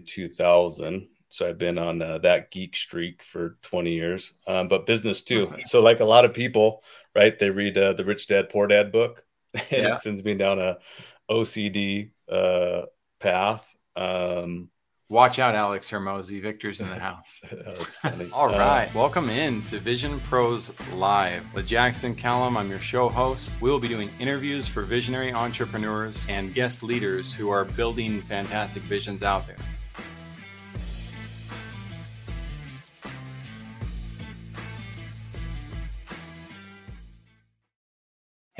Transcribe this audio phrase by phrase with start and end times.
[0.00, 1.08] in 2000.
[1.28, 5.52] So I've been on uh, that geek streak for 20 years, um, but business too.
[5.64, 6.82] So like a lot of people,
[7.14, 7.38] right?
[7.38, 9.24] They read uh, the Rich Dad Poor Dad book,
[9.54, 9.94] and yeah.
[9.94, 10.78] it sends me down a
[11.30, 12.86] OCD uh,
[13.20, 13.64] path.
[13.94, 14.70] Um,
[15.08, 16.40] Watch out, Alex Hormozi.
[16.40, 17.42] Victor's in the house.
[18.32, 18.86] All uh, right.
[18.86, 22.56] Uh, Welcome in to Vision Pros Live with Jackson Callum.
[22.56, 23.60] I'm your show host.
[23.60, 28.82] We will be doing interviews for visionary entrepreneurs and guest leaders who are building fantastic
[28.84, 29.56] visions out there.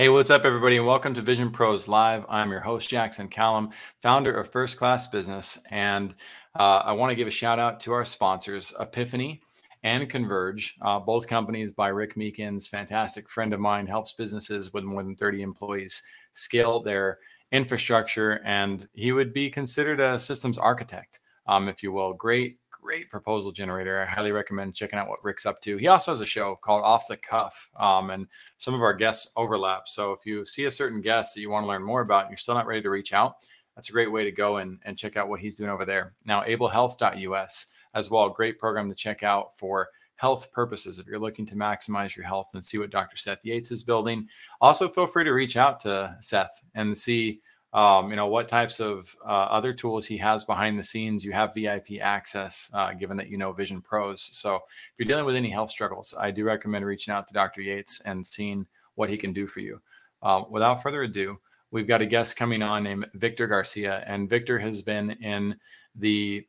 [0.00, 2.24] Hey, what's up, everybody, and welcome to Vision Pros Live.
[2.26, 3.68] I'm your host, Jackson Callum,
[4.00, 5.62] founder of First Class Business.
[5.70, 6.14] And
[6.58, 9.42] uh, I want to give a shout out to our sponsors, Epiphany
[9.82, 14.84] and Converge, uh, both companies by Rick Meekins, fantastic friend of mine, helps businesses with
[14.84, 17.18] more than 30 employees scale their
[17.52, 18.40] infrastructure.
[18.42, 22.14] And he would be considered a systems architect, um, if you will.
[22.14, 24.00] Great great proposal generator.
[24.00, 25.76] I highly recommend checking out what Rick's up to.
[25.76, 28.26] He also has a show called Off the Cuff, um, and
[28.58, 29.88] some of our guests overlap.
[29.88, 32.30] So if you see a certain guest that you want to learn more about and
[32.30, 33.44] you're still not ready to reach out,
[33.76, 36.14] that's a great way to go and, and check out what he's doing over there.
[36.24, 41.46] Now, ablehealth.us as well, great program to check out for health purposes if you're looking
[41.46, 43.16] to maximize your health and see what Dr.
[43.16, 44.28] Seth Yates is building.
[44.60, 47.40] Also, feel free to reach out to Seth and see
[47.72, 51.32] um, you know what types of uh, other tools he has behind the scenes you
[51.32, 54.22] have vip access uh, given that you know vision pros.
[54.22, 57.60] So if you're dealing with any health struggles i do recommend reaching out to dr
[57.60, 59.80] yates and seeing what he can do for you.
[60.22, 61.38] Uh, without further ado
[61.70, 65.56] we've got a guest coming on named victor garcia and victor has been in
[65.94, 66.44] the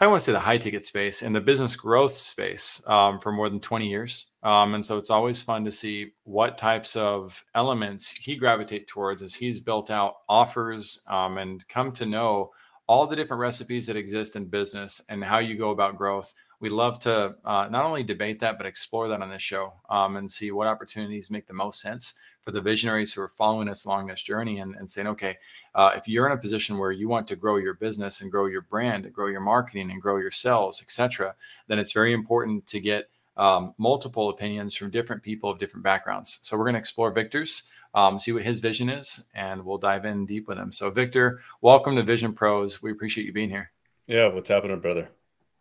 [0.00, 3.32] I want to say the high ticket space and the business growth space um, for
[3.32, 4.28] more than 20 years.
[4.44, 9.22] Um, and so it's always fun to see what types of elements he gravitate towards
[9.22, 12.52] as he's built out offers um, and come to know
[12.86, 16.32] all the different recipes that exist in business and how you go about growth.
[16.60, 20.16] We love to uh, not only debate that, but explore that on this show um,
[20.16, 23.84] and see what opportunities make the most sense for the visionaries who are following us
[23.84, 25.36] along this journey and, and saying, okay,
[25.74, 28.46] uh, if you're in a position where you want to grow your business and grow
[28.46, 31.34] your brand, and grow your marketing and grow your sales, etc.,
[31.66, 36.40] then it's very important to get um, multiple opinions from different people of different backgrounds.
[36.42, 40.04] So we're going to explore Victor's, um, see what his vision is, and we'll dive
[40.04, 40.72] in deep with him.
[40.72, 42.82] So Victor, welcome to Vision Pros.
[42.82, 43.70] We appreciate you being here.
[44.06, 45.08] Yeah, what's happening, brother?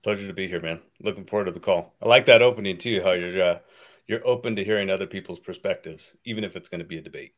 [0.03, 0.79] Pleasure to be here, man.
[1.01, 1.93] Looking forward to the call.
[2.01, 3.01] I like that opening too.
[3.03, 3.59] How you're uh,
[4.07, 7.33] you're open to hearing other people's perspectives, even if it's going to be a debate.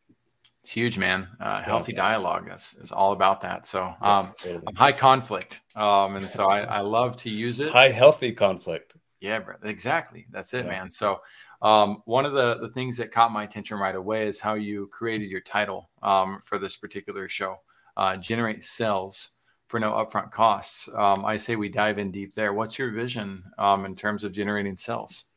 [0.62, 1.28] It's huge, man.
[1.40, 3.66] Uh, healthy dialogue is, is all about that.
[3.66, 4.34] So, um,
[4.75, 5.62] high conflict.
[5.75, 7.72] Um, and so I, I love to use it.
[7.72, 8.96] High healthy conflict.
[9.22, 10.28] Yeah, bro, exactly.
[10.31, 10.72] That's it, yeah.
[10.72, 10.91] man.
[10.91, 11.22] So,
[11.62, 14.88] um, one of the, the things that caught my attention right away is how you
[14.88, 17.57] created your title um, for this particular show
[17.97, 19.38] uh, Generate Sales
[19.68, 20.90] for No Upfront Costs.
[20.96, 22.53] Um, I say we dive in deep there.
[22.53, 25.28] What's your vision um, in terms of generating sales?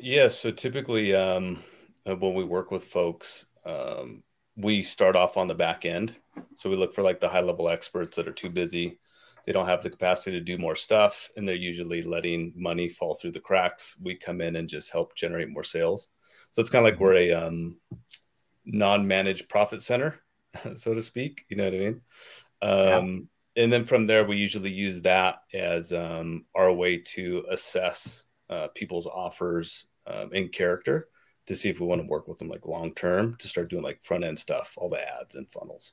[0.00, 0.28] Yeah.
[0.28, 1.62] So typically, um,
[2.08, 4.22] uh, when we work with folks, um,
[4.56, 6.16] we start off on the back end.
[6.54, 8.98] So we look for like the high level experts that are too busy.
[9.46, 13.14] They don't have the capacity to do more stuff, and they're usually letting money fall
[13.14, 13.96] through the cracks.
[14.00, 16.08] We come in and just help generate more sales.
[16.50, 17.78] So it's kind of like we're a um,
[18.64, 20.20] non-managed profit center,
[20.74, 21.46] so to speak.
[21.48, 22.00] You know what I mean?
[22.62, 23.64] Um, yeah.
[23.64, 28.68] And then from there, we usually use that as um, our way to assess uh,
[28.74, 31.08] people's offers um, in character
[31.46, 33.82] to see if we want to work with them like long term to start doing
[33.82, 35.92] like front end stuff, all the ads and funnels.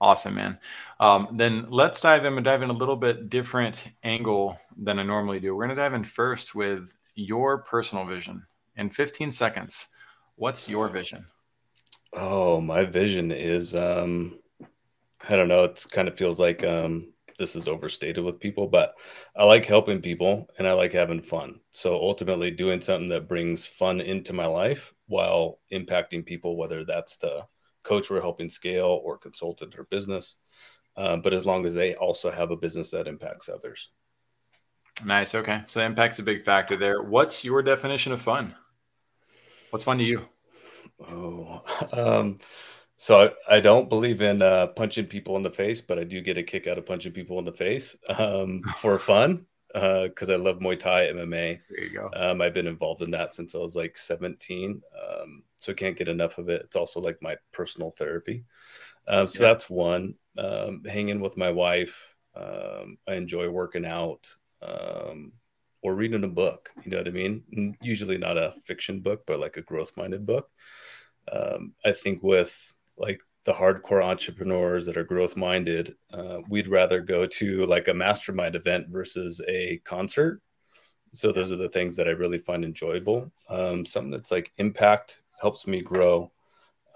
[0.00, 0.58] Awesome, man.
[1.00, 5.02] Um, then let's dive in and dive in a little bit different angle than I
[5.02, 5.54] normally do.
[5.54, 8.46] We're going to dive in first with your personal vision
[8.76, 9.88] in 15 seconds.
[10.36, 11.26] What's your vision?
[12.12, 14.38] Oh, my vision is um,
[15.28, 15.64] I don't know.
[15.64, 18.94] It kind of feels like um, this is overstated with people, but
[19.36, 21.60] I like helping people and I like having fun.
[21.70, 27.16] So ultimately, doing something that brings fun into my life while impacting people, whether that's
[27.16, 27.46] the
[27.84, 30.36] coach we're helping scale or consultant or business,
[30.96, 33.90] uh, but as long as they also have a business that impacts others.
[35.04, 35.34] Nice.
[35.34, 35.62] Okay.
[35.66, 37.02] So impact's a big factor there.
[37.02, 38.54] What's your definition of fun?
[39.70, 40.28] What's fun to you?
[41.08, 41.62] Oh,
[41.92, 42.36] um,
[43.00, 46.20] so I, I don't believe in uh, punching people in the face, but I do
[46.20, 50.32] get a kick out of punching people in the face um, for fun because uh,
[50.32, 51.60] I love Muay Thai MMA.
[51.70, 52.10] There you go.
[52.12, 56.08] Um, I've been involved in that since I was like 17, um, so can't get
[56.08, 56.62] enough of it.
[56.62, 58.44] It's also like my personal therapy.
[59.06, 59.50] Um, so yeah.
[59.50, 60.16] that's one.
[60.36, 62.16] Um, hanging with my wife.
[62.34, 66.70] Um, I enjoy working out or reading a book.
[66.84, 67.76] You know what I mean?
[67.80, 70.50] Usually not a fiction book, but like a growth minded book.
[71.32, 77.24] I think with like the hardcore entrepreneurs that are growth minded, uh, we'd rather go
[77.24, 80.42] to like a mastermind event versus a concert.
[81.12, 83.32] So those are the things that I really find enjoyable.
[83.48, 86.30] Um, something that's like impact helps me grow,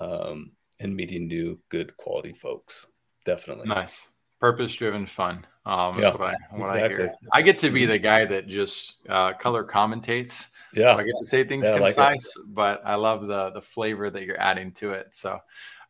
[0.01, 2.87] um, and meeting new good quality folks.
[3.25, 4.11] Definitely nice,
[4.41, 5.47] purpose driven fun.
[5.65, 6.83] Um, yeah, what I what exactly.
[6.83, 7.15] I hear.
[7.33, 7.93] I get to be mm-hmm.
[7.93, 10.51] the guy that just uh, color commentates.
[10.75, 13.63] Yeah, so I get to say things yeah, concise, like but I love the the
[13.63, 15.15] flavor that you're adding to it.
[15.15, 15.39] So,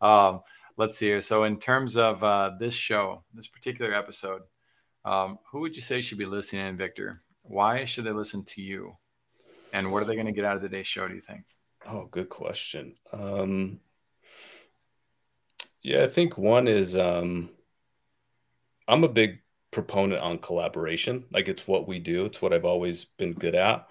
[0.02, 0.40] um,
[0.76, 1.20] let's see here.
[1.20, 4.42] So, in terms of uh, this show, this particular episode,
[5.04, 7.22] um, who would you say should be listening in, Victor?
[7.44, 8.96] Why should they listen to you?
[9.72, 11.44] And what are they going to get out of today's show, do you think?
[11.88, 12.94] Oh, good question.
[13.12, 13.80] Um,
[15.82, 17.50] yeah, I think one is um,
[18.86, 19.40] I'm a big
[19.70, 21.24] proponent on collaboration.
[21.32, 23.88] Like it's what we do, it's what I've always been good at.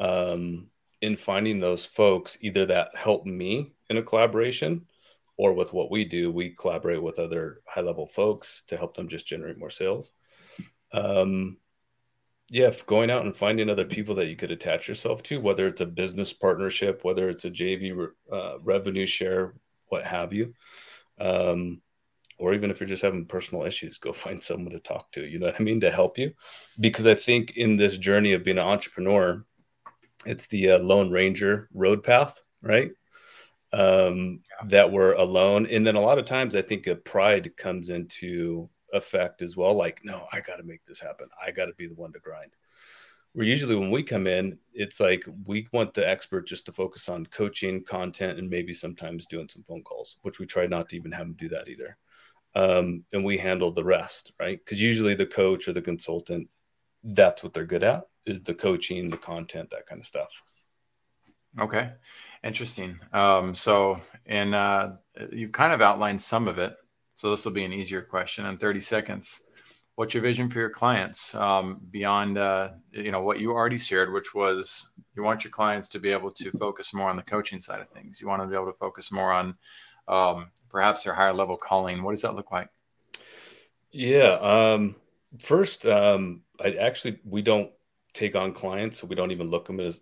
[0.00, 0.68] Um,
[1.00, 4.86] in finding those folks, either that help me in a collaboration
[5.38, 9.08] or with what we do, we collaborate with other high level folks to help them
[9.08, 10.10] just generate more sales.
[10.92, 11.58] Um,
[12.50, 15.80] yeah, going out and finding other people that you could attach yourself to, whether it's
[15.80, 19.54] a business partnership, whether it's a JV uh, revenue share,
[19.88, 20.54] what have you,
[21.20, 21.80] um,
[22.38, 25.24] or even if you're just having personal issues, go find someone to talk to.
[25.24, 26.32] You know what I mean to help you,
[26.80, 29.44] because I think in this journey of being an entrepreneur,
[30.26, 32.90] it's the uh, Lone Ranger road path, right?
[33.72, 34.68] Um, yeah.
[34.68, 35.66] that were alone.
[35.66, 39.74] And then a lot of times I think a pride comes into effect as well.
[39.74, 41.28] Like, no, I got to make this happen.
[41.44, 42.52] I got to be the one to grind.
[43.34, 47.08] Where usually when we come in, it's like we want the expert just to focus
[47.08, 50.96] on coaching, content, and maybe sometimes doing some phone calls, which we try not to
[50.96, 51.96] even have them do that either.
[52.54, 54.58] Um, and we handle the rest, right?
[54.58, 56.48] Because usually the coach or the consultant,
[57.04, 60.42] that's what they're good at is the coaching, the content, that kind of stuff.
[61.60, 61.92] Okay.
[62.44, 62.98] Interesting.
[63.12, 64.92] Um, so, and uh,
[65.32, 66.76] you've kind of outlined some of it.
[67.14, 69.42] So this will be an easier question in 30 seconds.
[69.96, 74.12] What's your vision for your clients um, beyond, uh, you know, what you already shared,
[74.12, 77.60] which was you want your clients to be able to focus more on the coaching
[77.60, 78.20] side of things.
[78.20, 79.56] You want to be able to focus more on
[80.06, 82.04] um, perhaps their higher level calling.
[82.04, 82.68] What does that look like?
[83.90, 84.38] Yeah.
[84.40, 84.94] Um,
[85.40, 87.72] first, um, I actually we don't
[88.14, 90.00] take on clients, so we don't even look them as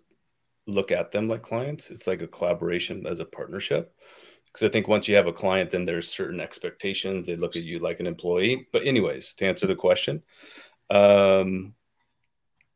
[0.67, 1.89] look at them like clients.
[1.89, 3.93] It's like a collaboration as a partnership.
[4.45, 7.25] Because I think once you have a client, then there's certain expectations.
[7.25, 8.67] They look at you like an employee.
[8.71, 10.23] But, anyways, to answer the question,
[10.89, 11.73] um,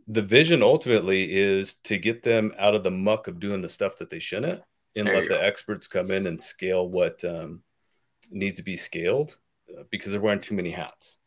[0.07, 3.97] the vision ultimately is to get them out of the muck of doing the stuff
[3.97, 4.61] that they shouldn't
[4.95, 5.39] and there let the go.
[5.39, 7.61] experts come in and scale what um,
[8.31, 9.37] needs to be scaled
[9.77, 11.17] uh, because they're wearing too many hats.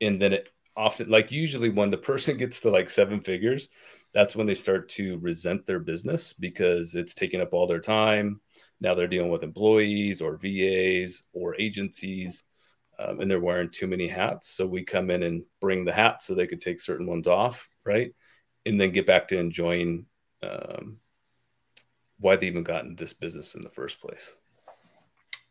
[0.00, 3.68] And then it often, like usually, when the person gets to like seven figures,
[4.14, 8.40] that's when they start to resent their business because it's taking up all their time.
[8.80, 12.44] Now they're dealing with employees or VAs or agencies,
[12.98, 14.48] um, and they're wearing too many hats.
[14.48, 17.68] So we come in and bring the hats so they could take certain ones off,
[17.84, 18.12] right?
[18.66, 20.06] And then get back to enjoying
[20.42, 20.98] um,
[22.18, 24.34] why they even got in this business in the first place.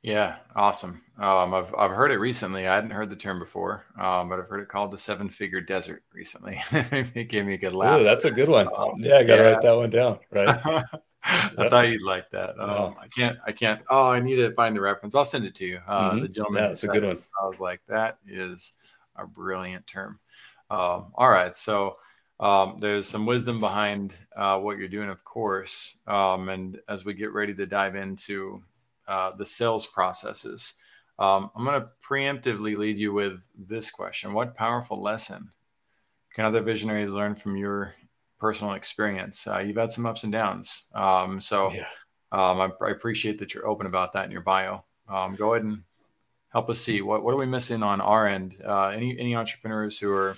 [0.04, 1.04] Yeah, awesome.
[1.20, 2.68] Um, I've I've heard it recently.
[2.68, 5.62] I hadn't heard the term before, um, but I've heard it called the seven figure
[5.62, 6.60] desert recently.
[6.72, 8.02] it gave me a good laugh.
[8.02, 8.68] Ooh, that's a good one.
[8.76, 9.50] Um, yeah, I got to yeah.
[9.52, 10.20] write that one down.
[10.32, 10.48] Right.
[11.24, 12.60] I thought you'd like that.
[12.60, 13.38] Um, I can't.
[13.46, 13.82] I can't.
[13.92, 15.14] Oh, I need to find the reference.
[15.14, 15.80] I'll send it to you.
[15.88, 16.22] Uh, mm-hmm.
[16.22, 16.64] The gentleman.
[16.64, 17.24] That's yeah, a good one.
[17.40, 18.74] I was like, that is
[19.16, 20.20] a brilliant term.
[20.70, 21.98] Um, all right, so.
[22.40, 26.02] Um, there's some wisdom behind uh, what you're doing, of course.
[26.08, 28.64] Um, and as we get ready to dive into
[29.08, 30.82] uh, the sales processes.
[31.20, 35.50] Um, I'm going to preemptively lead you with this question What powerful lesson
[36.34, 37.94] can other visionaries learn from your
[38.40, 39.46] personal experience?
[39.46, 40.90] Uh, you've had some ups and downs.
[40.96, 41.86] Um, so yeah.
[42.32, 44.84] um, I, I, appreciate that you're open about that in your bio.
[45.08, 45.84] Um, go ahead and
[46.50, 48.58] help us see what, what are we missing on our end?
[48.66, 50.38] Uh, any, any entrepreneurs who are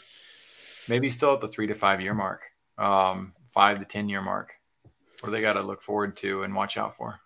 [0.89, 2.41] maybe still at the three to five year mark,
[2.77, 4.53] um, five to 10 year mark,
[5.22, 7.20] what do they got to look forward to and watch out for?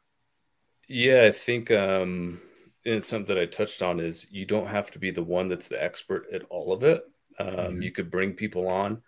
[0.88, 2.40] Yeah, I think um,
[2.86, 5.68] it's something that I touched on is you don't have to be the one that's
[5.68, 7.04] the expert at all of it.
[7.40, 7.82] Um, mm-hmm.
[7.82, 9.02] You could bring people on.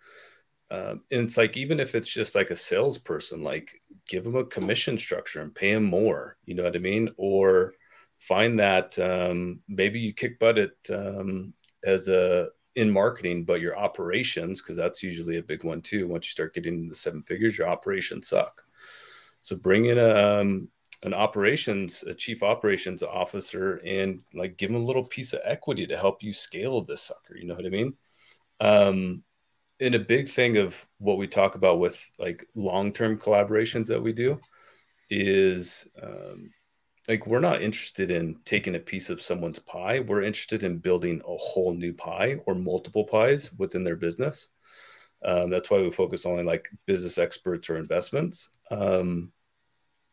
[0.70, 4.44] Um, and it's like, even if it's just like a salesperson, like give them a
[4.44, 6.36] commission structure and pay them more.
[6.44, 7.10] You know what I mean?
[7.16, 7.72] Or
[8.18, 13.76] find that um, maybe you kick butt at um, as a in marketing, but your
[13.76, 16.06] operations, because that's usually a big one too.
[16.06, 18.62] Once you start getting into seven figures, your operations suck.
[19.40, 20.68] So bring in a um,
[21.02, 25.86] an operations a chief operations officer and like give them a little piece of equity
[25.86, 27.94] to help you scale this sucker you know what i mean
[28.60, 29.22] um
[29.80, 34.12] and a big thing of what we talk about with like long-term collaborations that we
[34.12, 34.38] do
[35.08, 36.50] is um,
[37.08, 40.00] like we're not interested in taking a piece of someone's pie.
[40.00, 44.48] We're interested in building a whole new pie or multiple pies within their business.
[45.24, 49.32] Um, that's why we focus only on like business experts or investments um,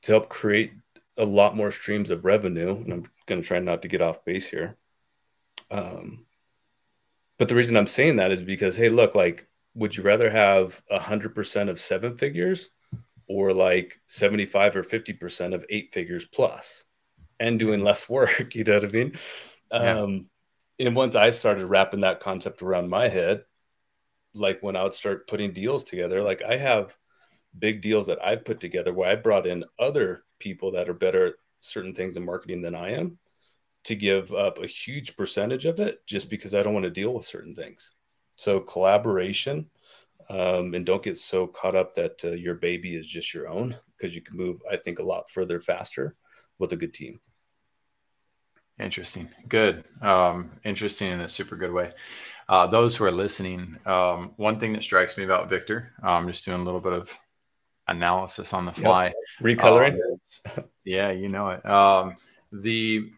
[0.08, 0.74] to help create
[1.18, 2.76] a lot more streams of revenue.
[2.76, 4.78] And I'm going to try not to get off base here.
[5.70, 6.26] Um,
[7.38, 10.82] but the reason I'm saying that is because, hey, look, like, would you rather have
[10.90, 12.70] a hundred percent of seven figures
[13.28, 16.86] or like 75 or 50% of eight figures plus
[17.40, 18.56] and doing less work?
[18.56, 19.14] You know what I mean?
[19.72, 20.00] Yeah.
[20.00, 20.30] Um,
[20.80, 23.44] and once I started wrapping that concept around my head,
[24.34, 26.96] like when I would start putting deals together, like I have
[27.58, 31.28] big deals that I've put together where I brought in other people that are better
[31.28, 33.18] at certain things in marketing than I am
[33.86, 37.14] to give up a huge percentage of it just because I don't want to deal
[37.14, 37.92] with certain things.
[38.36, 39.70] So collaboration,
[40.30, 43.76] um, and don't get so caught up that uh, your baby is just your own
[43.98, 46.16] because you can move, I think, a lot further faster
[46.60, 47.20] with a good team.
[48.80, 49.30] Interesting.
[49.48, 49.86] Good.
[50.02, 51.94] Um, interesting in a super good way.
[52.48, 56.28] Uh, those who are listening, um, one thing that strikes me about Victor, I'm um,
[56.28, 57.18] just doing a little bit of
[57.88, 59.06] analysis on the fly.
[59.06, 59.60] Yep.
[59.60, 60.00] Recoloring.
[60.58, 61.66] Um, yeah, you know it.
[61.66, 62.18] Um,
[62.52, 63.10] the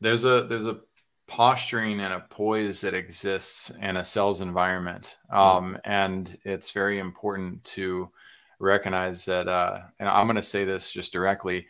[0.00, 0.80] there's a there's a
[1.26, 5.38] posturing and a poise that exists in a sales environment, mm-hmm.
[5.38, 8.10] um, and it's very important to
[8.58, 9.48] recognize that.
[9.48, 11.66] Uh, and I'm going to say this just directly.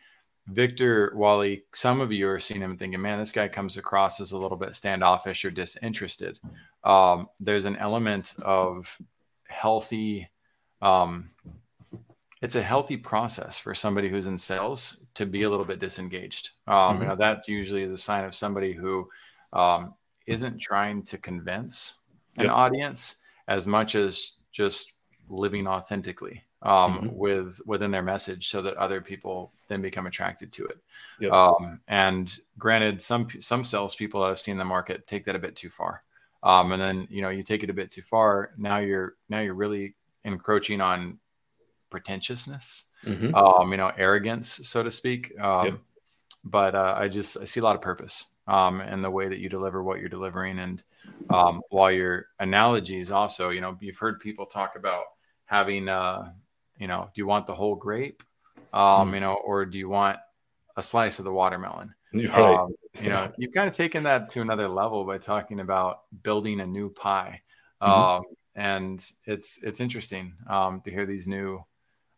[0.49, 4.31] Victor Wally, some of you are seeing him thinking, man, this guy comes across as
[4.31, 6.39] a little bit standoffish or disinterested.
[6.85, 8.97] Um, there's an element of
[9.49, 10.29] healthy
[10.83, 11.31] um,
[12.43, 16.51] it's a healthy process for somebody who's in sales to be a little bit disengaged.
[16.67, 17.03] Um, mm-hmm.
[17.03, 19.09] You know, that usually is a sign of somebody who
[19.53, 19.95] um,
[20.29, 22.03] not trying to convince
[22.37, 22.53] an yep.
[22.53, 24.95] audience as much as just
[25.29, 27.17] living authentically um, mm-hmm.
[27.17, 30.79] with within their message, so that other people then become attracted to it.
[31.21, 31.33] Yep.
[31.33, 35.41] Um, and granted, some some salespeople that I've seen in the market take that a
[35.41, 36.03] bit too far.
[36.43, 38.53] Um, and then you know you take it a bit too far.
[38.59, 39.95] Now you're now you're really
[40.27, 41.19] encroaching on
[41.91, 43.35] pretentiousness, mm-hmm.
[43.35, 45.33] um, you know, arrogance, so to speak.
[45.41, 45.79] Um, yep.
[46.45, 49.39] But uh, I just I see a lot of purpose um, in the way that
[49.39, 50.83] you deliver what you're delivering, and
[51.31, 55.05] um, while your analogies also, you know, you've heard people talk about
[55.47, 56.31] having, uh,
[56.79, 58.23] you know, do you want the whole grape,
[58.73, 59.15] um, mm.
[59.15, 60.19] you know, or do you want
[60.77, 61.95] a slice of the watermelon?
[62.13, 62.31] Right.
[62.31, 66.61] Um, you know, you've kind of taken that to another level by talking about building
[66.61, 67.43] a new pie.
[67.83, 67.93] Mm-hmm.
[67.93, 68.23] Um,
[68.57, 71.63] and it's it's interesting um, to hear these new.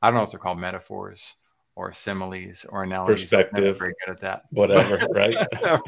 [0.01, 1.35] I don't know if they're called metaphors
[1.75, 3.25] or similes or analogies.
[3.25, 3.77] Perspective.
[3.79, 4.45] very good at that.
[4.51, 5.35] Whatever, right?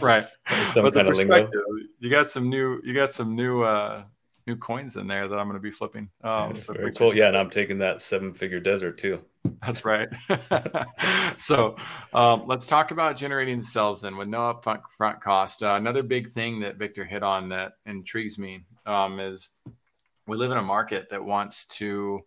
[0.01, 0.27] right.
[0.73, 1.61] Some but kind the perspective,
[2.01, 2.81] you got some new.
[2.85, 3.63] You got some new.
[3.63, 4.03] uh
[4.47, 6.09] new coins in there that I'm going to be flipping.
[6.25, 7.15] Um, so Very cool.
[7.15, 9.21] Yeah, and I'm taking that seven-figure desert too.
[9.63, 10.09] That's right.
[11.37, 11.77] so
[12.13, 15.63] um, let's talk about generating sales then with no upfront front cost.
[15.63, 19.61] Uh, another big thing that Victor hit on that intrigues me um, is
[20.27, 22.21] we live in a market that wants to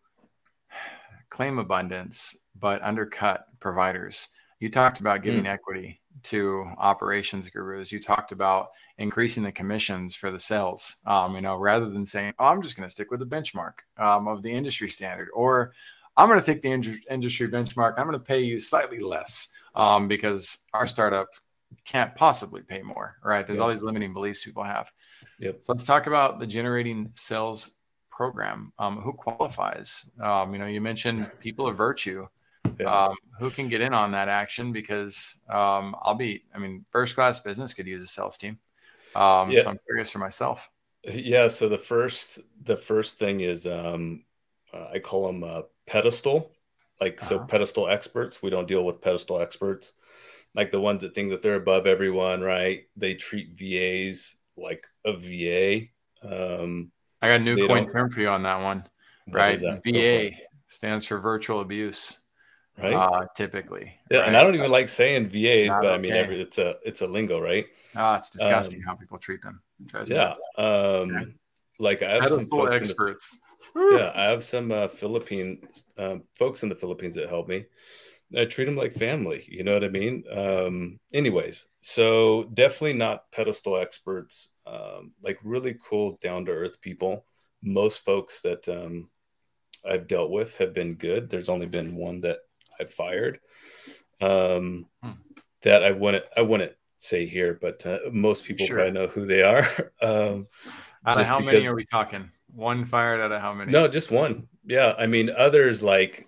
[1.29, 4.29] claim abundance but undercut providers.
[4.59, 5.50] You talked about giving mm.
[5.50, 7.91] equity to operations gurus.
[7.91, 10.97] You talked about increasing the commissions for the sales.
[11.05, 13.73] Um, you know, rather than saying, "Oh, I'm just going to stick with the benchmark
[13.97, 15.73] um, of the industry standard," or
[16.15, 17.95] "I'm going to take the in- industry benchmark.
[17.97, 21.29] I'm going to pay you slightly less um, because our startup
[21.83, 23.45] can't possibly pay more." Right?
[23.45, 24.91] There's all these limiting beliefs people have.
[25.39, 25.63] Yep.
[25.63, 27.79] So let's talk about the generating sales
[28.15, 28.72] program.
[28.77, 30.12] Um, who qualifies?
[30.22, 32.27] Um, you know, you mentioned people of virtue.
[32.79, 33.08] Yeah.
[33.08, 34.72] Um, who can get in on that action?
[34.72, 38.60] Because um, I'll be, I mean, first class business could use a sales team.
[39.15, 39.63] Um, yeah.
[39.63, 40.70] So I'm curious for myself.
[41.03, 41.48] Yeah.
[41.48, 44.24] So the first, the first thing is um,
[44.74, 46.51] uh, I call them a pedestal.
[47.01, 47.27] Like uh-huh.
[47.27, 48.41] so, pedestal experts.
[48.41, 49.91] We don't deal with pedestal experts,
[50.55, 52.41] like the ones that think that they're above everyone.
[52.41, 52.84] Right?
[52.96, 55.88] They treat VAs like a VA.
[56.24, 56.91] Um,
[57.24, 58.86] I got a new coin term for you on that one.
[59.30, 59.60] Right.
[59.86, 60.32] VA
[60.68, 62.20] stands for virtual abuse.
[62.77, 62.94] Right.
[62.94, 63.94] Uh, typically.
[64.10, 64.20] Yeah.
[64.20, 64.27] Right?
[64.27, 67.01] And I don't even like saying VAs, Not but I mean, every, it's a, it's
[67.01, 67.65] a lingo, right?
[67.96, 69.62] Ah, it's disgusting um, how people treat them.
[70.08, 70.34] Yeah.
[70.58, 71.25] Um, okay.
[71.80, 73.39] like I have some folks experts.
[73.75, 74.12] The, yeah.
[74.15, 77.65] I have some uh, Philippine um, folks in the Philippines that help me.
[78.38, 79.46] I treat them like family.
[79.48, 80.24] You know what I mean?
[80.32, 84.50] Um, anyways, so definitely not pedestal experts.
[84.66, 87.25] Um, like really cool, down to earth people.
[87.62, 89.10] Most folks that um,
[89.90, 91.30] I've dealt with have been good.
[91.30, 92.40] There's only been one that
[92.80, 93.40] I've fired.
[94.22, 95.12] Um, hmm.
[95.63, 98.78] That I wouldn't I wouldn't say here, but uh, most people sure.
[98.78, 99.66] probably know who they are.
[100.02, 100.48] um,
[101.06, 102.30] out of how because, many are we talking?
[102.54, 103.72] One fired out of how many?
[103.72, 104.48] No, just one.
[104.66, 106.28] Yeah, I mean others like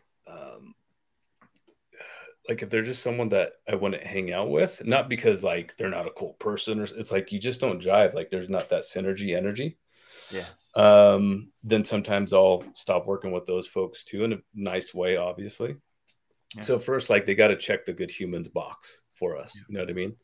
[2.47, 5.89] like if they're just someone that I wouldn't hang out with, not because like they're
[5.89, 8.83] not a cool person or it's like you just don't jive, like there's not that
[8.83, 9.77] synergy energy.
[10.31, 10.45] Yeah.
[10.75, 15.75] Um, then sometimes I'll stop working with those folks too in a nice way, obviously.
[16.55, 16.61] Yeah.
[16.61, 19.53] So first, like they got to check the good humans box for us.
[19.55, 19.61] Yeah.
[19.69, 20.15] You know what I mean?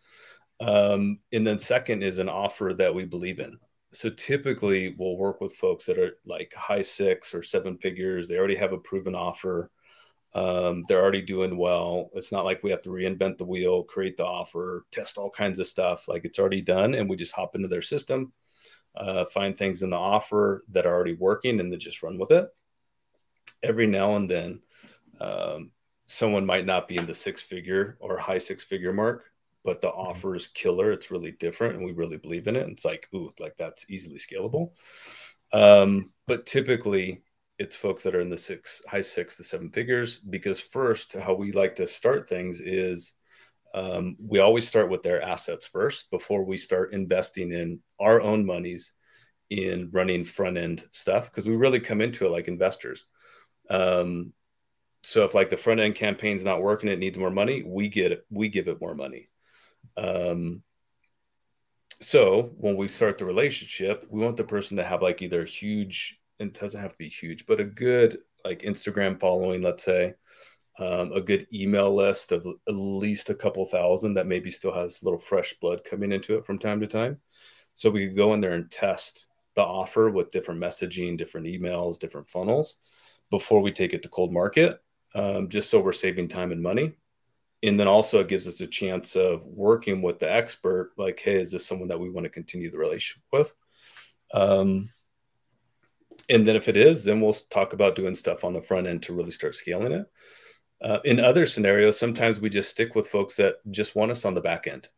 [0.59, 3.57] Um, and then second is an offer that we believe in.
[3.93, 8.27] So typically we'll work with folks that are like high six or seven figures.
[8.27, 9.71] They already have a proven offer
[10.33, 12.09] um, they're already doing well.
[12.13, 15.59] It's not like we have to reinvent the wheel, create the offer, test all kinds
[15.59, 16.07] of stuff.
[16.07, 18.31] Like it's already done, and we just hop into their system,
[18.95, 22.31] uh, find things in the offer that are already working, and then just run with
[22.31, 22.47] it.
[23.61, 24.61] Every now and then,
[25.19, 25.71] um,
[26.05, 29.25] someone might not be in the six figure or high six figure mark,
[29.63, 29.99] but the mm-hmm.
[29.99, 30.91] offer is killer.
[30.91, 32.63] It's really different, and we really believe in it.
[32.63, 34.71] And it's like, ooh, like that's easily scalable.
[35.53, 37.21] Um, but typically,
[37.61, 41.35] it's folks that are in the six high six to seven figures because first how
[41.35, 43.13] we like to start things is
[43.75, 48.47] um, we always start with their assets first before we start investing in our own
[48.47, 48.93] monies
[49.51, 53.05] in running front end stuff because we really come into it like investors.
[53.69, 54.33] Um,
[55.03, 58.11] so if like the front end campaign's not working it needs more money we get
[58.11, 59.29] it we give it more money.
[59.97, 60.63] Um,
[62.01, 66.20] so when we start the relationship we want the person to have like either huge
[66.41, 70.13] it doesn't have to be huge, but a good like Instagram following, let's say,
[70.79, 75.01] um, a good email list of at least a couple thousand that maybe still has
[75.01, 77.17] a little fresh blood coming into it from time to time.
[77.73, 81.99] So we could go in there and test the offer with different messaging, different emails,
[81.99, 82.77] different funnels
[83.29, 84.81] before we take it to cold market,
[85.13, 86.93] um, just so we're saving time and money.
[87.63, 91.39] And then also it gives us a chance of working with the expert, like, hey,
[91.39, 93.53] is this someone that we want to continue the relationship with?
[94.33, 94.89] Um,
[96.29, 99.03] and then if it is, then we'll talk about doing stuff on the front end
[99.03, 100.11] to really start scaling it.
[100.81, 104.33] Uh, in other scenarios, sometimes we just stick with folks that just want us on
[104.33, 104.89] the back end.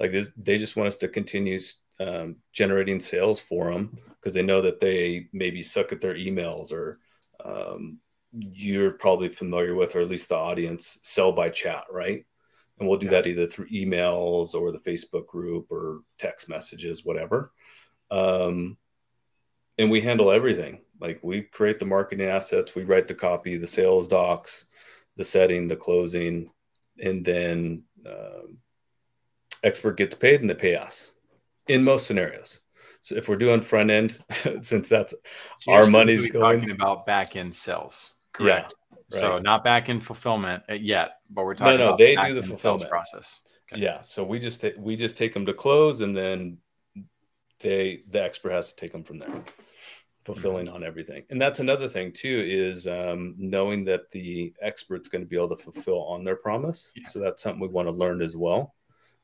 [0.00, 1.58] Like this, they just want us to continue
[2.00, 6.72] um, generating sales for them because they know that they maybe suck at their emails
[6.72, 6.98] or
[7.44, 7.98] um,
[8.32, 12.24] you're probably familiar with, or at least the audience, sell by chat, right?
[12.78, 17.52] And we'll do that either through emails or the Facebook group or text messages, whatever.
[18.10, 18.76] Um,
[19.78, 20.80] and we handle everything.
[21.00, 24.66] Like we create the marketing assets, we write the copy, the sales docs,
[25.16, 26.50] the setting, the closing,
[27.00, 28.58] and then um,
[29.62, 31.12] expert gets paid and they pay us
[31.68, 32.60] in most scenarios.
[33.00, 34.18] So if we're doing front end,
[34.60, 35.14] since that's
[35.60, 38.74] so our money's going talking about back end sales, correct?
[38.90, 39.20] Yeah, right.
[39.20, 42.34] So not back end fulfillment uh, yet, but we're talking no, no, about they do
[42.34, 43.42] the fulfillment process.
[43.72, 43.82] Okay.
[43.82, 46.58] Yeah, so we just we just take them to close, and then
[47.60, 49.44] they the expert has to take them from there
[50.34, 50.74] fulfilling mm-hmm.
[50.74, 51.24] on everything.
[51.30, 55.56] And that's another thing too is um, knowing that the expert's going to be able
[55.56, 56.92] to fulfill on their promise.
[56.94, 57.08] Yeah.
[57.08, 58.74] So that's something we want to learn as well.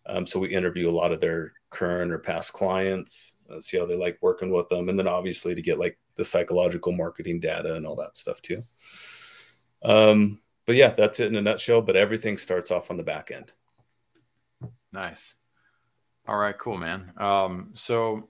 [0.06, 3.84] Um, so we interview a lot of their current or past clients, uh, see how
[3.84, 7.74] they like working with them, and then obviously to get like the psychological marketing data
[7.74, 8.62] and all that stuff too.
[9.82, 11.82] Um, but yeah, that's it in a nutshell.
[11.82, 13.52] But everything starts off on the back end.
[14.92, 15.36] Nice.
[16.26, 17.12] All right, cool, man.
[17.18, 18.28] Um, so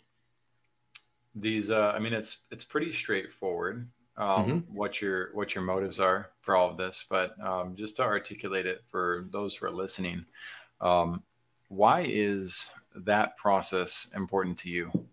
[1.35, 4.75] these uh, i mean it's it's pretty straightforward um, mm-hmm.
[4.75, 8.67] what your what your motives are for all of this but um, just to articulate
[8.67, 10.25] it for those who are listening
[10.81, 11.23] um,
[11.69, 15.07] why is that process important to you?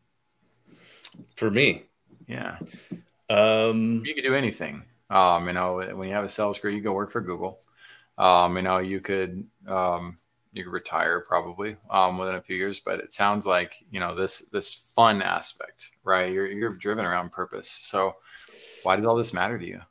[1.36, 1.84] For me?
[2.28, 2.58] Yeah.
[3.30, 4.84] Um, you could do anything.
[5.10, 7.60] Um, you know when you have a sales career you go work for google.
[8.18, 10.18] Um, you know you could um,
[10.54, 12.80] you could retire probably um, within a few years.
[12.80, 16.32] But it sounds like you know this this fun aspect, right?
[16.32, 17.70] You're you're driven around purpose.
[17.70, 18.16] So
[18.84, 19.82] why does all this matter to you?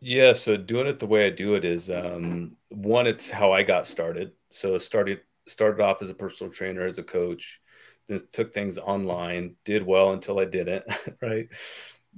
[0.00, 3.62] Yeah, so doing it the way I do it is um, one, it's how I
[3.62, 4.32] got started.
[4.48, 7.60] So started started off as a personal trainer, as a coach,
[8.06, 10.84] then took things online, did well until I didn't,
[11.22, 11.48] right?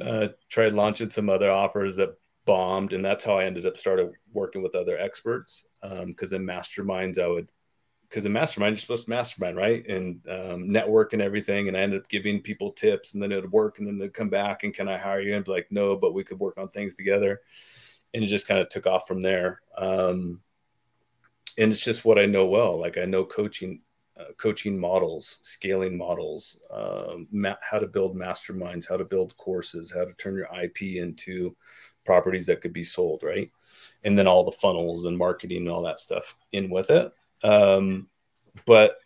[0.00, 4.10] Uh, tried launching some other offers that bombed, and that's how I ended up started
[4.32, 5.64] working with other experts.
[5.82, 7.48] Because um, in masterminds, I would
[8.10, 9.86] because in mastermind, you're supposed to mastermind, right?
[9.86, 11.68] And um, network and everything.
[11.68, 13.78] And I ended up giving people tips and then it would work.
[13.78, 15.36] And then they'd come back and can I hire you?
[15.36, 17.40] And be like, no, but we could work on things together.
[18.12, 19.60] And it just kind of took off from there.
[19.78, 20.40] Um,
[21.56, 22.80] and it's just what I know well.
[22.80, 23.80] Like I know coaching,
[24.18, 29.92] uh, coaching models, scaling models, um, ma- how to build masterminds, how to build courses,
[29.92, 31.54] how to turn your IP into
[32.04, 33.52] properties that could be sold, right?
[34.02, 37.12] And then all the funnels and marketing and all that stuff in with it.
[37.42, 38.08] Um,
[38.66, 38.96] but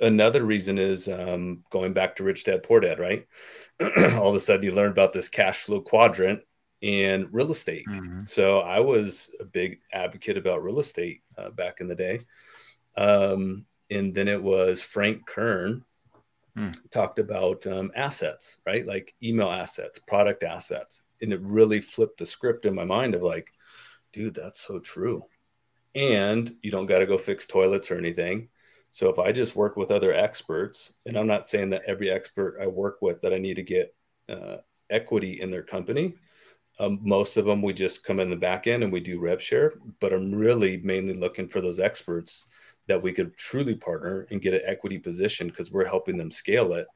[0.00, 3.26] another reason is um, going back to Rich Dad Poor Dad, right?
[3.80, 6.42] All of a sudden, you learn about this cash flow quadrant,
[6.82, 7.86] and real estate.
[7.88, 8.20] Mm-hmm.
[8.26, 12.20] So I was a big advocate about real estate uh, back in the day.
[12.96, 15.84] Um, and then it was Frank Kern
[16.56, 16.76] mm.
[16.90, 18.86] talked about um, assets, right?
[18.86, 21.02] Like email assets, product assets.
[21.22, 23.48] And it really flipped the script in my mind of like,
[24.12, 25.24] dude, that's so true.
[25.96, 28.48] And you don't got to go fix toilets or anything.
[28.90, 32.58] So if I just work with other experts, and I'm not saying that every expert
[32.62, 33.94] I work with that I need to get
[34.28, 34.58] uh,
[34.90, 36.14] equity in their company,
[36.78, 39.42] um, most of them we just come in the back end and we do rev
[39.42, 42.44] share, but I'm really mainly looking for those experts
[42.88, 46.74] that we could truly partner and get an equity position because we're helping them scale
[46.74, 46.86] it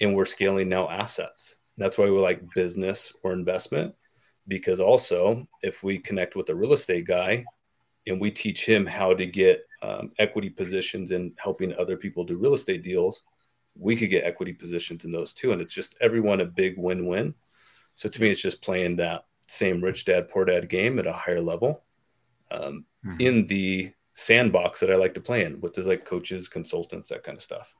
[0.00, 1.56] and we're scaling now assets.
[1.78, 3.94] That's why we like business or investment
[4.48, 7.44] because also if we connect with a real estate guy
[8.06, 12.36] and we teach him how to get um, equity positions in helping other people do
[12.36, 13.22] real estate deals,
[13.78, 15.52] we could get equity positions in those too.
[15.52, 17.34] And it's just everyone a big win win.
[17.94, 21.12] So to me, it's just playing that same rich dad, poor dad game at a
[21.12, 21.82] higher level
[22.50, 23.20] um, mm-hmm.
[23.20, 27.24] in the sandbox that I like to play in with those like coaches, consultants, that
[27.24, 27.74] kind of stuff.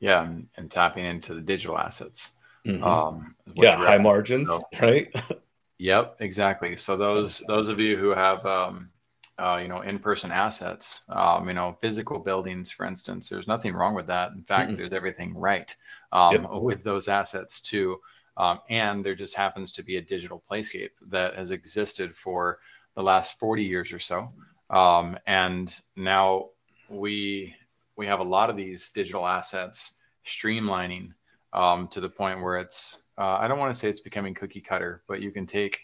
[0.00, 0.24] Yeah.
[0.24, 2.38] And, and tapping into the digital assets.
[2.66, 2.84] Mm-hmm.
[2.84, 3.76] Um, yeah.
[3.76, 5.14] High margins, so, right?
[5.78, 6.76] yep, exactly.
[6.76, 8.90] So those, those of you who have, um,
[9.38, 13.94] uh, you know, in-person assets, um, you know, physical buildings, for instance, there's nothing wrong
[13.94, 14.32] with that.
[14.32, 14.78] In fact, mm-hmm.
[14.78, 15.74] there's everything right
[16.12, 16.50] um, yep.
[16.52, 18.00] with those assets too.
[18.36, 22.58] Um, and there just happens to be a digital playscape that has existed for
[22.94, 24.32] the last 40 years or so.
[24.70, 26.50] Um, and now
[26.88, 27.54] we
[27.96, 31.12] we have a lot of these digital assets streamlining
[31.52, 34.60] um, to the point where it's uh, I don't want to say it's becoming cookie
[34.60, 35.80] cutter, but you can take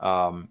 [0.00, 0.50] um,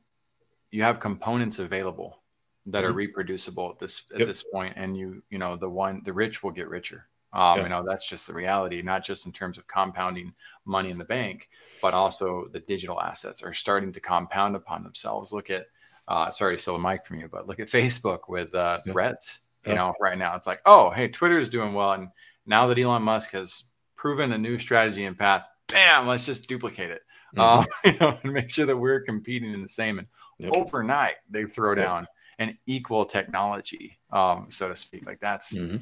[0.72, 2.23] you have components available
[2.66, 2.88] that mm-hmm.
[2.88, 4.28] are reproducible at this at yep.
[4.28, 7.08] this point, and you you know the one the rich will get richer.
[7.34, 7.64] Um, yeah.
[7.64, 10.34] You know, that's just the reality, not just in terms of compounding
[10.66, 11.50] money in the bank,
[11.82, 15.34] but also the digital assets are starting to compound upon themselves.
[15.34, 15.66] Look at,
[16.08, 19.42] uh, sorry to steal a mic from you, but look at Facebook with uh, threads.
[19.66, 19.72] Yeah.
[19.72, 21.94] You know, right now it's like, oh, hey, Twitter is doing well.
[21.94, 22.10] And
[22.46, 23.64] now that Elon Musk has
[23.96, 27.02] proven a new strategy and path, bam, let's just duplicate it.
[27.36, 27.42] Mm-hmm.
[27.42, 29.98] Uh, you know, and make sure that we're competing in the same.
[29.98, 30.52] And yep.
[30.54, 32.06] overnight, they throw down
[32.40, 35.06] an equal technology, um, so to speak.
[35.06, 35.78] Like that's mm-hmm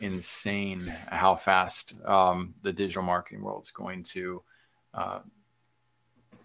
[0.00, 4.42] insane how fast um, the digital marketing world is going to
[4.94, 5.20] uh,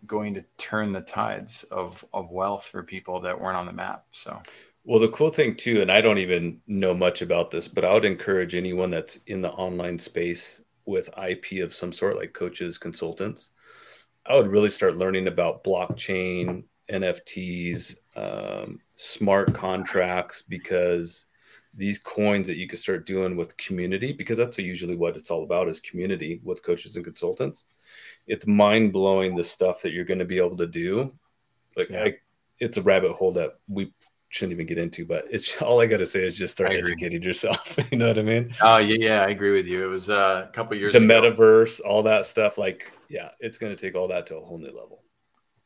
[0.07, 4.05] going to turn the tides of of wealth for people that weren't on the map.
[4.11, 4.41] So.
[4.83, 7.93] Well, the cool thing too, and I don't even know much about this, but I
[7.93, 12.79] would encourage anyone that's in the online space with IP of some sort, like coaches,
[12.79, 13.51] consultants,
[14.25, 21.25] I would really start learning about blockchain, NFTs, um, smart contracts, because
[21.73, 25.43] these coins that you can start doing with community because that's usually what it's all
[25.43, 27.65] about is community with coaches and consultants.
[28.27, 31.13] It's mind blowing the stuff that you're going to be able to do.
[31.77, 32.03] Like yeah.
[32.03, 32.13] I,
[32.59, 33.93] it's a rabbit hole that we
[34.29, 37.21] shouldn't even get into but it's all i got to say is just start educating
[37.21, 38.53] yourself you know what i mean?
[38.61, 39.83] Oh yeah yeah i agree with you.
[39.83, 41.21] It was uh, a couple years the ago.
[41.21, 44.57] metaverse all that stuff like yeah it's going to take all that to a whole
[44.57, 45.03] new level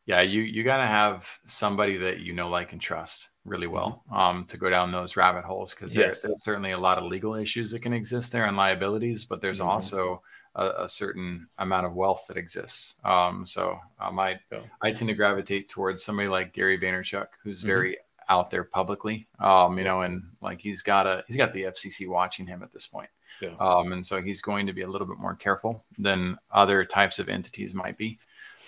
[0.06, 4.04] yeah you you got to have somebody that you know like and trust really well
[4.08, 4.18] mm-hmm.
[4.18, 6.22] um, to go down those rabbit holes because yes.
[6.22, 9.60] there's certainly a lot of legal issues that can exist there and liabilities, but there's
[9.60, 9.70] mm-hmm.
[9.70, 10.22] also
[10.56, 13.00] a, a, certain amount of wealth that exists.
[13.04, 14.62] Um, so um, I yeah.
[14.82, 17.68] I tend to gravitate towards somebody like Gary Vaynerchuk, who's mm-hmm.
[17.68, 21.64] very out there publicly, um, you know, and like he's got a he's got the
[21.64, 23.10] FCC watching him at this point.
[23.42, 23.56] Yeah.
[23.60, 27.20] Um, and so he's going to be a little bit more careful than other types
[27.20, 28.18] of entities might be.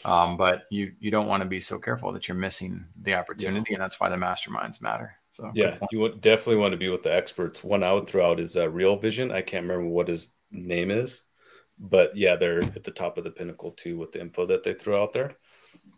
[0.06, 3.72] Um, but you you don't want to be so careful that you're missing the opportunity,
[3.72, 3.76] yeah.
[3.76, 5.16] and that's why the masterminds matter.
[5.32, 7.64] So yeah, you would definitely want to be with the experts.
[7.64, 9.32] One I would throw out is uh, Real Vision.
[9.32, 11.24] I can't remember what his name is,
[11.80, 14.74] but yeah, they're at the top of the pinnacle too with the info that they
[14.74, 15.36] throw out there.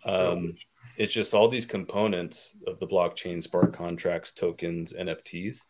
[0.05, 0.55] Um,
[0.97, 5.61] it's just all these components of the blockchain, smart contracts, tokens, NFTs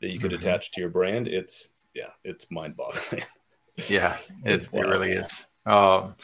[0.00, 0.40] that you could mm-hmm.
[0.40, 1.28] attach to your brand.
[1.28, 3.22] It's yeah, it's mind boggling.
[3.88, 5.46] yeah, it, it really is.
[5.66, 6.14] Um,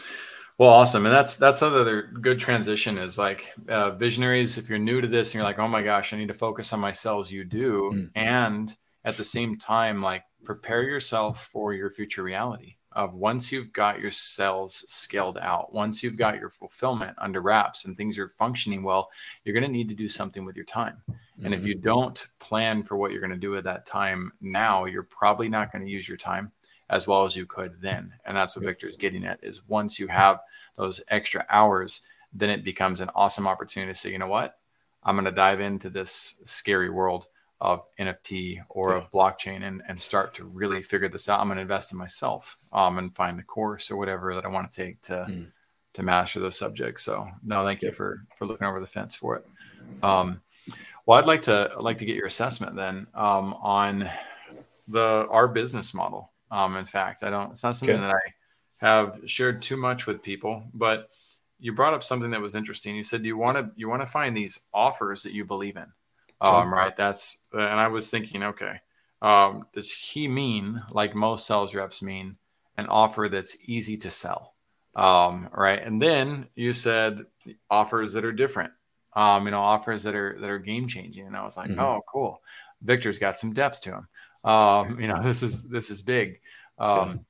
[0.56, 2.96] well, awesome, and that's that's another good transition.
[2.98, 4.56] Is like uh, visionaries.
[4.56, 6.72] If you're new to this and you're like, oh my gosh, I need to focus
[6.72, 8.10] on my sales, you do, mm.
[8.14, 12.76] and at the same time, like prepare yourself for your future reality.
[12.92, 17.86] Of once you've got your sales scaled out, once you've got your fulfillment under wraps
[17.86, 19.10] and things are functioning well,
[19.42, 21.02] you're going to need to do something with your time.
[21.10, 21.46] Mm-hmm.
[21.46, 21.82] And if you mm-hmm.
[21.88, 25.72] don't plan for what you're going to do at that time now, you're probably not
[25.72, 26.52] going to use your time
[26.90, 28.12] as well as you could then.
[28.24, 30.40] And that's what Victor is getting at is once you have
[30.76, 34.58] those extra hours, then it becomes an awesome opportunity to say, you know what?
[35.02, 37.26] I'm going to dive into this scary world
[37.60, 38.98] of NFT or yeah.
[38.98, 41.40] of blockchain and, and start to really figure this out.
[41.40, 44.48] I'm going to invest in myself um, and find the course or whatever that I
[44.48, 45.46] want to take to mm.
[45.94, 47.04] to master those subjects.
[47.04, 49.46] So no, thank you for for looking over the fence for it.
[50.02, 50.42] Um,
[51.06, 54.10] well, I'd like to I'd like to get your assessment then um, on
[54.88, 56.32] the our business model.
[56.50, 57.52] Um, in fact, I don't.
[57.52, 58.06] It's not something okay.
[58.06, 61.08] that I have shared too much with people, but
[61.58, 62.96] you brought up something that was interesting.
[62.96, 65.86] You said you want to you want to find these offers that you believe in.
[66.40, 66.94] Um, right.
[66.94, 68.80] That's and I was thinking, okay,
[69.22, 72.36] um, does he mean like most sales reps mean
[72.76, 74.54] an offer that's easy to sell?
[74.94, 75.82] Um, right.
[75.82, 77.24] And then you said
[77.70, 78.72] offers that are different.
[79.16, 81.26] Um, you know, offers that are that are game changing.
[81.26, 81.80] And I was like, mm-hmm.
[81.80, 82.42] oh, cool.
[82.82, 84.08] Victor's got some depth to him.
[84.44, 86.40] Um, you know, this is this is big.
[86.78, 87.24] Um,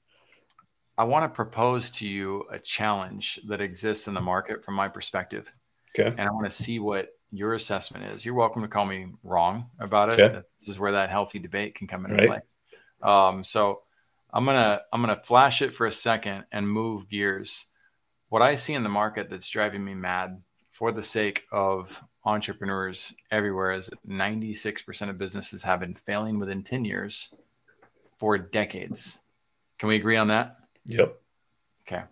[0.97, 4.89] I want to propose to you a challenge that exists in the market from my
[4.89, 5.53] perspective.
[5.99, 6.09] Okay.
[6.09, 8.25] And I want to see what your assessment is.
[8.25, 10.21] You're welcome to call me wrong about it.
[10.21, 10.43] Okay.
[10.61, 12.29] This is where that healthy debate can come into right.
[12.29, 12.41] play.
[13.03, 13.83] Um, so
[14.33, 17.71] I'm gonna I'm gonna flash it for a second and move gears.
[18.29, 23.15] What I see in the market that's driving me mad for the sake of entrepreneurs
[23.31, 27.35] everywhere is that 96% of businesses have been failing within 10 years
[28.19, 29.23] for decades.
[29.79, 30.57] Can we agree on that?
[30.87, 31.21] Yep.
[31.87, 32.03] Okay.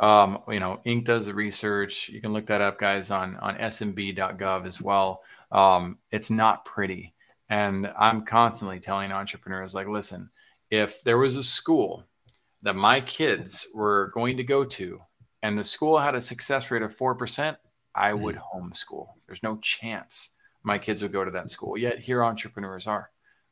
[0.00, 1.04] Um, you know, Inc.
[1.04, 2.08] does the research.
[2.10, 5.22] You can look that up, guys, on on smb.gov as well.
[5.50, 7.14] Um, it's not pretty,
[7.48, 10.30] and I'm constantly telling entrepreneurs, like, listen,
[10.70, 12.04] if there was a school
[12.62, 15.00] that my kids were going to go to,
[15.42, 17.56] and the school had a success rate of four percent,
[17.94, 18.20] I mm.
[18.20, 19.08] would homeschool.
[19.26, 21.76] There's no chance my kids would go to that school.
[21.76, 23.10] Yet here, entrepreneurs are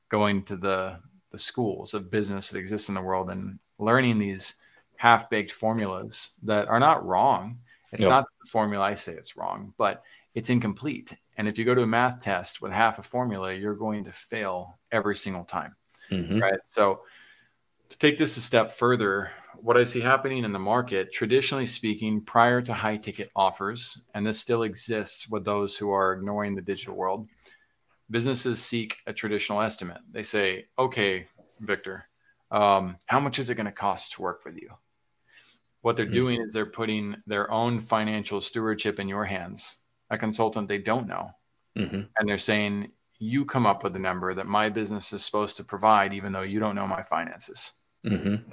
[0.08, 0.98] going to the
[1.30, 4.56] the schools of business that exist in the world and learning these
[4.96, 7.58] half baked formulas that are not wrong.
[7.90, 8.10] It's yep.
[8.10, 10.02] not the formula I say it's wrong, but
[10.34, 11.16] it's incomplete.
[11.36, 14.12] And if you go to a math test with half a formula, you're going to
[14.12, 15.74] fail every single time.
[16.10, 16.38] Mm-hmm.
[16.38, 16.60] Right.
[16.64, 17.00] So,
[17.88, 22.20] to take this a step further, what I see happening in the market, traditionally speaking,
[22.20, 26.62] prior to high ticket offers, and this still exists with those who are ignoring the
[26.62, 27.28] digital world,
[28.10, 30.00] businesses seek a traditional estimate.
[30.10, 31.26] They say, okay,
[31.60, 32.04] Victor,
[32.50, 34.70] um, how much is it going to cost to work with you?
[35.80, 36.14] What they're mm-hmm.
[36.14, 41.08] doing is they're putting their own financial stewardship in your hands, a consultant they don't
[41.08, 41.30] know.
[41.76, 42.02] Mm-hmm.
[42.18, 45.64] And they're saying, you come up with the number that my business is supposed to
[45.64, 47.74] provide, even though you don't know my finances.
[48.04, 48.50] Mm-hmm.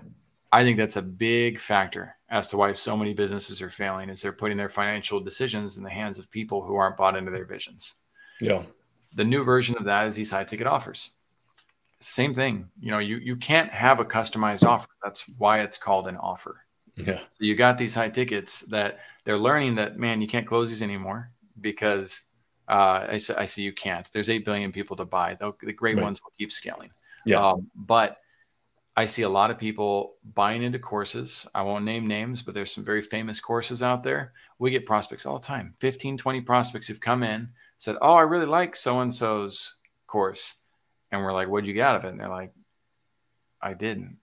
[0.51, 4.21] I think that's a big factor as to why so many businesses are failing is
[4.21, 7.45] they're putting their financial decisions in the hands of people who aren't bought into their
[7.45, 8.03] visions.
[8.41, 8.63] Yeah.
[9.15, 11.17] The new version of that is these high ticket offers.
[11.99, 12.69] Same thing.
[12.79, 14.87] You know, you you can't have a customized offer.
[15.03, 16.65] That's why it's called an offer.
[16.95, 17.19] Yeah.
[17.19, 20.81] So you got these high tickets that they're learning that man, you can't close these
[20.81, 22.23] anymore because
[22.69, 24.09] uh, I, I see you can't.
[24.11, 25.35] There's eight billion people to buy.
[25.35, 26.03] They'll, the great right.
[26.03, 26.91] ones will keep scaling.
[27.25, 27.45] Yeah.
[27.45, 28.17] Um, but
[28.99, 31.47] I see a lot of people buying into courses.
[31.55, 34.33] I won't name names, but there's some very famous courses out there.
[34.59, 38.21] We get prospects all the time 15, 20 prospects who've come in, said, Oh, I
[38.21, 40.55] really like so and so's course.
[41.11, 42.09] And we're like, What'd you get out of it?
[42.09, 42.53] And they're like,
[43.61, 44.17] I didn't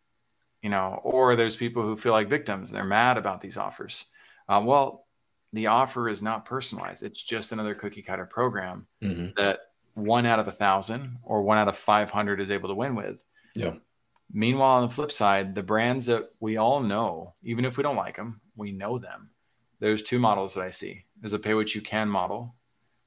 [0.66, 2.72] you know, or there's people who feel like victims.
[2.72, 4.10] They're mad about these offers.
[4.48, 5.06] Uh, well,
[5.52, 7.04] the offer is not personalized.
[7.04, 9.28] It's just another cookie cutter program mm-hmm.
[9.36, 9.60] that
[9.94, 13.22] one out of a thousand or one out of 500 is able to win with.
[13.54, 13.74] Yeah.
[14.32, 17.96] Meanwhile, on the flip side, the brands that we all know, even if we don't
[17.96, 19.30] like them, we know them.
[19.78, 21.04] There's two models that I see.
[21.20, 22.54] There's a pay what you can model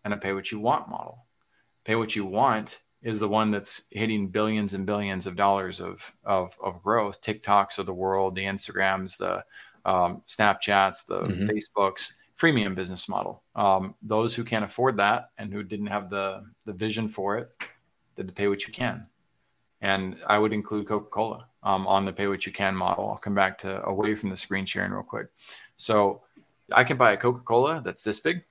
[0.03, 1.25] and a pay what you want model.
[1.83, 6.13] Pay what you want is the one that's hitting billions and billions of dollars of
[6.23, 7.21] of, of growth.
[7.21, 9.43] TikToks of the world, the Instagrams, the
[9.85, 11.45] um, Snapchats, the mm-hmm.
[11.45, 13.43] Facebooks, freemium business model.
[13.55, 17.49] Um, those who can't afford that and who didn't have the the vision for it,
[18.15, 19.07] did to pay what you can.
[19.81, 23.09] And I would include Coca Cola um, on the pay what you can model.
[23.09, 25.27] I'll come back to away from the screen sharing real quick.
[25.77, 26.21] So
[26.71, 28.43] I can buy a Coca Cola that's this big.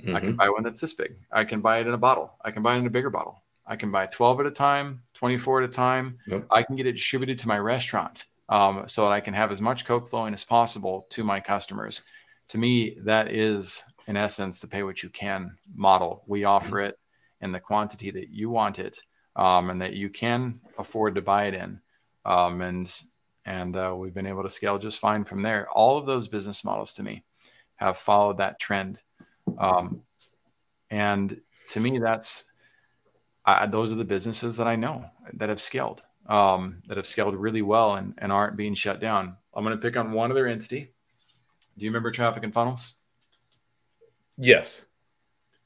[0.00, 0.16] Mm-hmm.
[0.16, 0.36] I can mm-hmm.
[0.36, 1.16] buy one that's this big.
[1.32, 2.34] I can buy it in a bottle.
[2.44, 3.42] I can buy it in a bigger bottle.
[3.66, 6.18] I can buy 12 at a time, 24 at a time.
[6.26, 6.46] Yep.
[6.50, 9.60] I can get it distributed to my restaurant um, so that I can have as
[9.60, 12.02] much Coke flowing as possible to my customers.
[12.48, 16.22] To me, that is, in essence, the pay what you can model.
[16.26, 16.90] We offer mm-hmm.
[16.90, 16.98] it
[17.42, 19.02] in the quantity that you want it
[19.38, 21.80] um, and that you can afford to buy it in.
[22.26, 23.02] Um, and
[23.46, 25.66] and uh, we've been able to scale just fine from there.
[25.70, 27.24] All of those business models to me
[27.76, 29.00] have followed that trend.
[29.56, 30.02] Um,
[30.90, 32.44] and to me, that's
[33.46, 37.34] I, those are the businesses that I know that have scaled, um, that have scaled
[37.34, 39.36] really well and, and aren't being shut down.
[39.54, 40.92] I'm going to pick on one other entity.
[41.78, 42.98] Do you remember Traffic and Funnels?
[44.36, 44.84] Yes.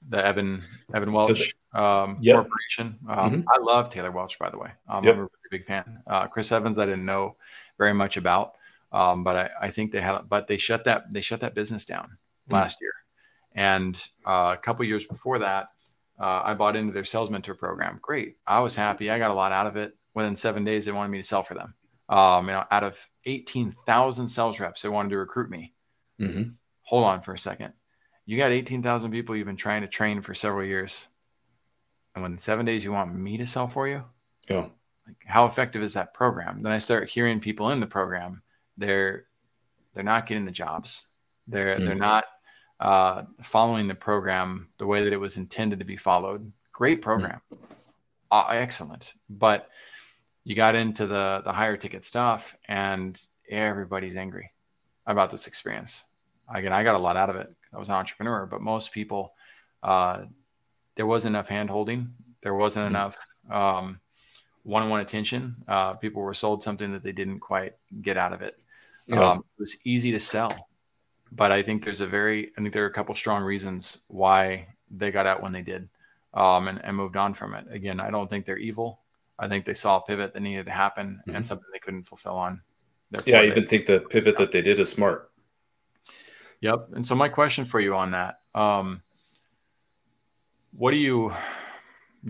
[0.09, 0.63] The Evan
[0.95, 2.37] Evan Welch um, yep.
[2.37, 2.99] Corporation.
[3.09, 3.49] Um, mm-hmm.
[3.49, 4.71] I love Taylor Welch, by the way.
[4.89, 5.15] Um, yep.
[5.15, 6.03] I'm a really big fan.
[6.07, 7.37] Uh, Chris Evans, I didn't know
[7.79, 8.55] very much about.
[8.93, 11.85] Um, but I, I, think they had, but they shut that they shut that business
[11.87, 12.55] down mm-hmm.
[12.55, 12.93] last year,
[13.55, 15.69] and uh, a couple years before that,
[16.21, 17.99] uh, I bought into their sales mentor program.
[18.03, 19.11] Great, I was happy.
[19.11, 19.97] I got a lot out of it.
[20.15, 21.75] Within seven days, they wanted me to sell for them.
[22.11, 25.73] Um, you know, out of eighteen thousand sales reps, they wanted to recruit me.
[26.21, 26.51] Mm-hmm.
[26.83, 27.73] Hold on for a second.
[28.27, 31.09] You got eighteen thousand people you've been trying to train for several years,
[32.14, 34.05] and within seven days, you want me to sell for you?
[34.48, 34.68] Yeah.
[35.07, 36.62] Like, how effective is that program?
[36.62, 38.42] Then I start hearing people in the program
[38.77, 39.27] they're
[39.94, 41.09] they're not getting the jobs.
[41.46, 41.87] They're mm-hmm.
[41.87, 42.25] they're not
[42.81, 46.51] uh, following the program the way that it was intended to be followed.
[46.72, 47.03] Great hmm.
[47.03, 47.75] program, mm-hmm.
[48.31, 49.14] uh, excellent.
[49.29, 49.68] But
[50.44, 54.51] you got into the the higher ticket stuff, and everybody's angry
[55.07, 56.07] about this experience.
[56.53, 57.53] Again, I got a lot out of it.
[57.72, 59.33] I was an entrepreneur, but most people,
[59.83, 60.25] uh,
[60.97, 62.15] there wasn't enough hand holding.
[62.43, 62.97] There wasn't mm-hmm.
[62.97, 63.19] enough
[63.51, 64.01] um,
[64.65, 65.57] one-on-one attention.
[65.67, 68.59] Uh, people were sold something that they didn't quite get out of it.
[69.07, 69.31] Yeah.
[69.31, 70.69] Um, it was easy to sell,
[71.33, 74.69] but I think there's a very, I think there are a couple strong reasons why
[74.91, 75.89] they got out when they did,
[76.35, 77.67] um, and, and, moved on from it.
[77.71, 79.01] Again, I don't think they're evil.
[79.39, 81.37] I think they saw a pivot that needed to happen mm-hmm.
[81.37, 82.61] and something they couldn't fulfill on.
[83.11, 85.31] Therefore, yeah, I even think the pivot that they did is smart.
[86.61, 86.91] Yep.
[86.95, 89.03] And so my question for you on that, um,
[90.73, 91.33] what do you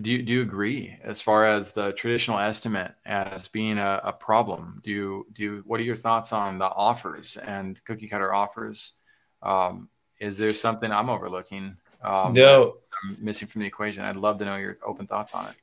[0.01, 4.13] do you, do you agree as far as the traditional estimate as being a, a,
[4.13, 4.81] problem?
[4.83, 8.95] Do you do you, what are your thoughts on the offers and cookie cutter offers?
[9.43, 11.77] Um, is there something I'm overlooking?
[12.01, 14.03] Um, no, I'm missing from the equation.
[14.03, 15.55] I'd love to know your open thoughts on it.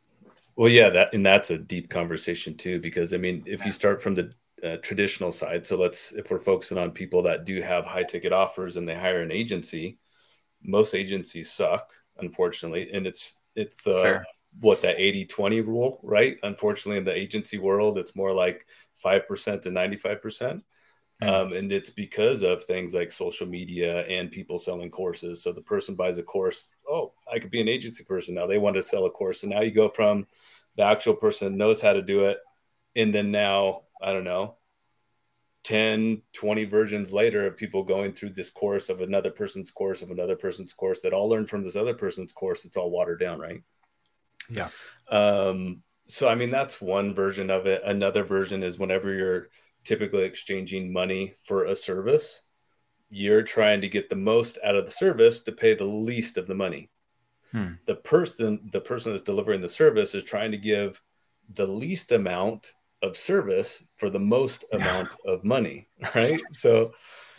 [0.54, 4.02] Well, yeah, that and that's a deep conversation too, because I mean, if you start
[4.02, 7.84] from the uh, traditional side, so let's if we're focusing on people that do have
[7.84, 9.98] high ticket offers and they hire an agency,
[10.62, 14.18] most agencies suck, unfortunately, and it's it's uh,
[14.60, 16.36] what that 80 20 rule, right?
[16.42, 20.22] Unfortunately, in the agency world, it's more like 5% to 95%.
[20.22, 20.64] percent mm hmm
[21.22, 25.42] um, and it's because of things like social media and people selling courses.
[25.42, 26.76] So the person buys a course.
[26.88, 28.46] Oh, I could be an agency person now.
[28.46, 29.42] They want to sell a course.
[29.42, 30.26] And now you go from
[30.76, 32.38] the actual person knows how to do it.
[32.96, 34.56] And then now, I don't know,
[35.64, 40.10] 10 20 versions later of people going through this course of another person's course of
[40.10, 43.38] another person's course that all learned from this other person's course it's all watered down
[43.38, 43.62] right?
[44.48, 44.68] Yeah.
[45.10, 47.82] Um so i mean that's one version of it.
[47.84, 49.48] Another version is whenever you're
[49.84, 52.42] typically exchanging money for a service
[53.10, 56.46] you're trying to get the most out of the service to pay the least of
[56.46, 56.90] the money.
[57.52, 57.72] Hmm.
[57.86, 61.02] the person the person that's delivering the service is trying to give
[61.54, 66.40] the least amount of service for the most amount of money, right?
[66.52, 66.92] So,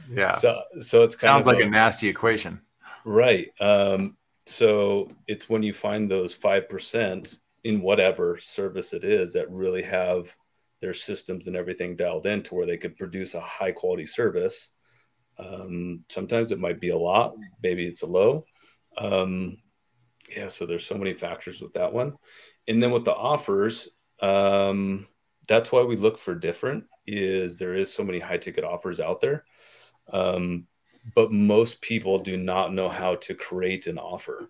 [0.10, 0.36] yeah.
[0.36, 2.62] So, so it sounds like a, a nasty equation,
[3.06, 3.48] right?
[3.60, 9.52] Um, so it's when you find those five percent in whatever service it is that
[9.52, 10.34] really have
[10.82, 14.72] their systems and everything dialed in to where they could produce a high quality service.
[15.38, 18.46] Um, sometimes it might be a lot, maybe it's a low.
[18.98, 19.58] Um,
[20.36, 22.14] yeah, so there's so many factors with that one.
[22.68, 23.90] And then with the offers,
[24.22, 25.08] um,
[25.48, 29.22] that's why we look for different is there is so many high ticket offers out
[29.22, 29.46] there.
[30.12, 30.68] Um,
[31.16, 34.50] but most people do not know how to create an offer.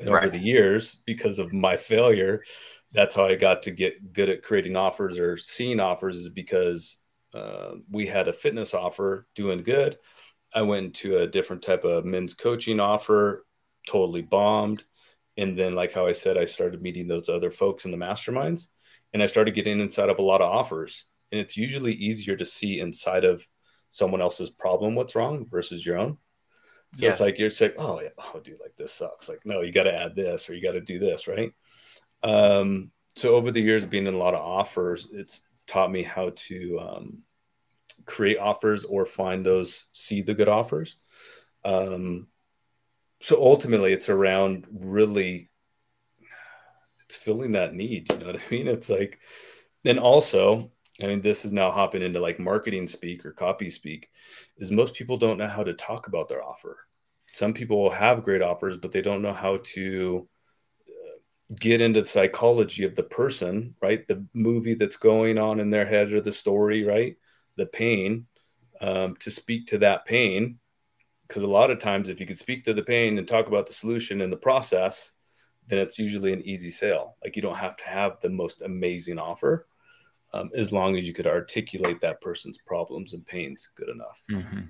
[0.00, 0.24] And right.
[0.24, 2.42] over the years because of my failure
[2.90, 6.96] that's how i got to get good at creating offers or seeing offers is because
[7.34, 9.98] uh, we had a fitness offer doing good.
[10.54, 13.44] I went to a different type of men's coaching offer
[13.88, 14.84] totally bombed.
[15.36, 18.68] And then like how i said i started meeting those other folks in the masterminds
[19.14, 21.06] and I started getting inside of a lot of offers.
[21.32, 23.46] And it's usually easier to see inside of
[23.88, 26.18] someone else's problem what's wrong versus your own.
[26.96, 27.14] So yes.
[27.14, 29.28] it's like you're saying, oh yeah, oh dude, like this sucks.
[29.28, 31.52] Like, no, you got to add this or you got to do this, right?
[32.22, 36.02] Um, so over the years of being in a lot of offers, it's taught me
[36.02, 37.18] how to um,
[38.06, 40.96] create offers or find those, see the good offers.
[41.64, 42.26] Um,
[43.20, 45.50] so ultimately, it's around really
[47.06, 48.10] it's filling that need.
[48.12, 48.68] You know what I mean?
[48.68, 49.18] It's like,
[49.84, 50.70] and also,
[51.02, 54.08] I mean, this is now hopping into like marketing speak or copy speak,
[54.58, 56.78] is most people don't know how to talk about their offer.
[57.32, 60.28] Some people will have great offers, but they don't know how to
[60.88, 64.06] uh, get into the psychology of the person, right?
[64.06, 67.16] The movie that's going on in their head or the story, right?
[67.56, 68.26] The pain,
[68.80, 70.58] um, to speak to that pain.
[71.26, 73.66] Because a lot of times, if you could speak to the pain and talk about
[73.66, 75.13] the solution and the process,
[75.68, 77.16] then it's usually an easy sale.
[77.22, 79.66] Like you don't have to have the most amazing offer
[80.32, 84.20] um, as long as you could articulate that person's problems and pains good enough.
[84.30, 84.60] Mm-hmm.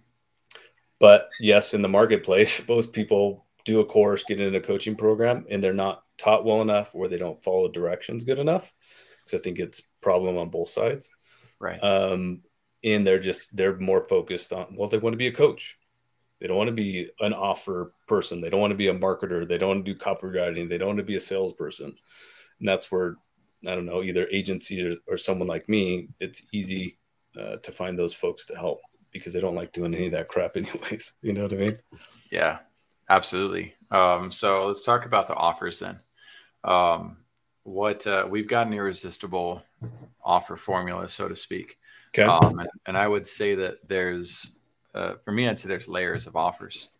[1.01, 5.47] But yes, in the marketplace, most people do a course, get in a coaching program,
[5.49, 8.72] and they're not taught well enough or they don't follow directions good enough.
[9.24, 11.11] Because I think it's problem on both sides.
[11.59, 11.82] Right.
[11.82, 12.42] Um,
[12.84, 15.78] and they're just they're more focused on well they want to be a coach
[16.45, 18.42] they don't want to be an offer person.
[18.42, 19.49] They don't want to be a marketer.
[19.49, 20.68] They don't want to do copywriting.
[20.68, 21.97] They don't want to be a salesperson.
[22.61, 23.16] And that's where
[23.66, 26.99] i don't know either agency or, or someone like me it's easy
[27.40, 30.28] uh, to find those folks to help because they don't like doing any of that
[30.28, 31.14] crap anyways.
[31.22, 31.78] You know what i mean?
[32.30, 32.59] Yeah
[33.09, 33.74] absolutely.
[33.90, 35.99] Um, so let's talk about the offers then.
[36.62, 37.16] Um,
[37.62, 39.62] what uh, we've got an irresistible
[40.22, 41.78] offer formula so to speak.
[42.11, 42.24] Okay.
[42.24, 44.59] Um, and, and, I would say that there's,
[44.95, 46.90] uh, for me, I'd say there's layers of offers,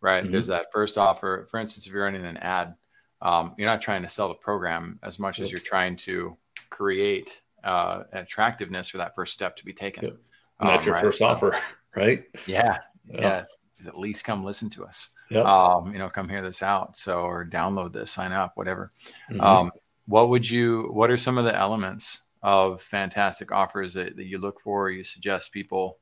[0.00, 0.22] right?
[0.22, 0.32] Mm-hmm.
[0.32, 1.46] There's that first offer.
[1.50, 2.74] For instance, if you're running an ad,
[3.22, 5.46] um, you're not trying to sell the program as much yep.
[5.46, 6.36] as you're trying to
[6.70, 10.04] create uh, attractiveness for that first step to be taken.
[10.04, 10.16] Yep.
[10.60, 11.04] And that's um, your right?
[11.04, 11.58] first so, offer,
[11.96, 12.24] right?
[12.46, 12.78] Yeah.
[13.06, 13.44] Yeah.
[13.86, 15.10] At least come listen to us.
[15.30, 15.44] Yep.
[15.44, 16.96] Um, you know, come hear this out.
[16.96, 18.92] So, or download this, sign up, whatever.
[19.30, 19.40] Mm-hmm.
[19.40, 19.70] Um,
[20.06, 24.38] what would you, what are some of the elements of fantastic offers that, that you
[24.38, 25.98] look for you suggest people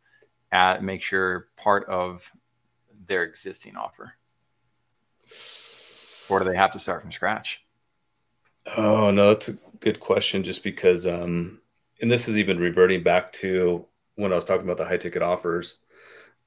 [0.53, 2.31] at make sure part of
[3.07, 4.15] their existing offer?
[6.29, 7.65] Or do they have to start from scratch?
[8.77, 11.61] Oh no that's a good question just because um
[12.01, 13.85] and this is even reverting back to
[14.17, 15.79] when i was talking about the high ticket offers.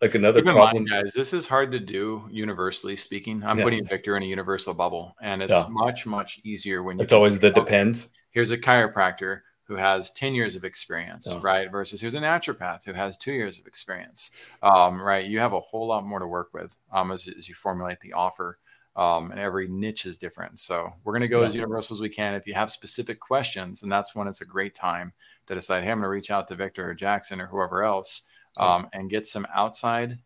[0.02, 3.44] Like another problem mind, guys this is hard to do universally speaking.
[3.44, 3.64] I'm yeah.
[3.64, 5.66] putting victor in a universal bubble and it's yeah.
[5.70, 8.08] much much easier when you it's always the depends.
[8.32, 9.42] here's a chiropractor
[9.72, 11.40] who has 10 years of experience, oh.
[11.40, 11.72] right?
[11.72, 15.26] Versus who's a naturopath who has two years of experience, um, right?
[15.26, 18.12] You have a whole lot more to work with um, as, as you formulate the
[18.12, 18.60] offer.
[18.98, 20.60] Um, and every niche is different.
[20.60, 21.46] So we're going to go yeah.
[21.46, 22.34] as universal as we can.
[22.34, 25.14] If you have specific questions, and that's when it's a great time
[25.46, 28.28] to decide, hey, I'm going to reach out to Victor or Jackson or whoever else
[28.58, 30.20] um, and get some outside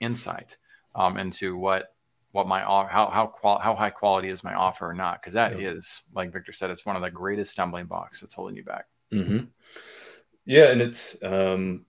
[0.00, 0.56] insight
[0.96, 1.94] um, into what
[2.32, 5.58] what my how how qual, how high quality is my offer or not because that
[5.58, 5.68] yeah.
[5.68, 8.86] is like Victor said it's one of the greatest stumbling blocks that's holding you back.
[9.12, 9.46] Mm-hmm.
[10.44, 11.84] Yeah, and it's um,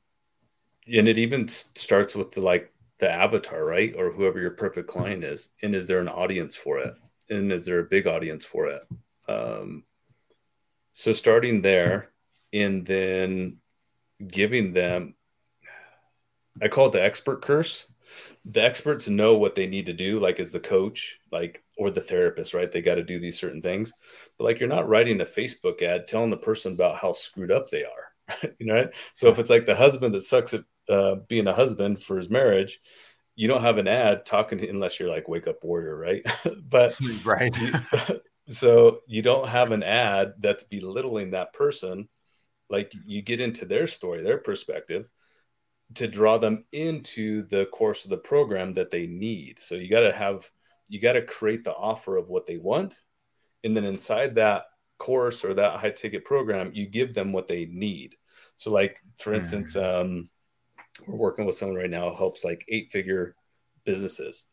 [0.88, 5.24] and it even starts with the like the avatar, right, or whoever your perfect client
[5.24, 6.94] is, and is there an audience for it,
[7.30, 8.84] and is there a big audience for it?
[9.28, 9.84] Um,
[10.92, 12.10] so starting there,
[12.52, 13.58] and then
[14.28, 15.16] giving them,
[16.62, 17.88] I call it the expert curse
[18.46, 22.02] the experts know what they need to do like as the coach like or the
[22.02, 22.72] therapist right?
[22.72, 23.94] They got to do these certain things.
[24.38, 27.70] But like you're not writing a facebook ad telling the person about how screwed up
[27.70, 28.94] they are you know right?
[29.14, 32.30] So if it's like the husband that sucks at uh, being a husband for his
[32.30, 32.80] marriage
[33.36, 36.24] you don't have an ad talking to, unless you're like wake up warrior right?
[36.64, 37.56] But right.
[38.48, 42.10] so you don't have an ad that's belittling that person.
[42.70, 45.10] Like you get into their story their perspective
[45.96, 49.60] to draw them into the course of the program that they need.
[49.60, 50.50] So you got to have
[50.88, 53.00] you got to create the offer of what they want
[53.64, 54.66] and then inside that
[54.98, 58.16] course or that high ticket program you give them what they need.
[58.58, 60.02] So like for instance mm.
[60.02, 60.30] um,
[61.08, 63.36] we're working with someone right now who helps like eight figure
[63.86, 64.46] businesses.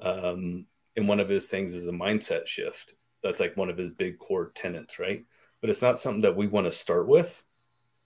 [0.00, 0.66] Um,
[0.96, 2.94] and one of his things is a mindset shift.
[3.22, 5.24] That's like one of his big core tenants, right?
[5.60, 7.42] But it's not something that we want to start with.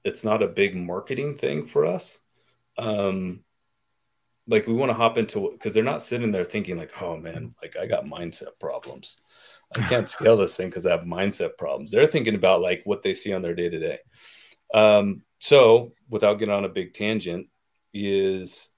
[0.05, 2.21] It's not a big marketing thing for us
[2.79, 3.43] um
[4.47, 7.55] like we want to hop into because they're not sitting there thinking like oh man
[7.63, 9.17] like i got mindset problems.
[9.77, 11.91] I can't scale this thing because i have mindset problems.
[11.91, 13.99] They're thinking about like what they see on their day to day.
[14.75, 17.47] Um so without getting on a big tangent
[17.95, 18.69] is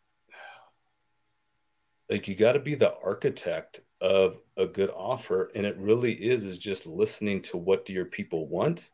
[2.08, 6.44] like you got to be the architect of a good offer and it really is
[6.44, 8.90] is just listening to what do your people want.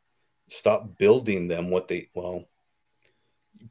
[0.49, 2.45] Stop building them what they well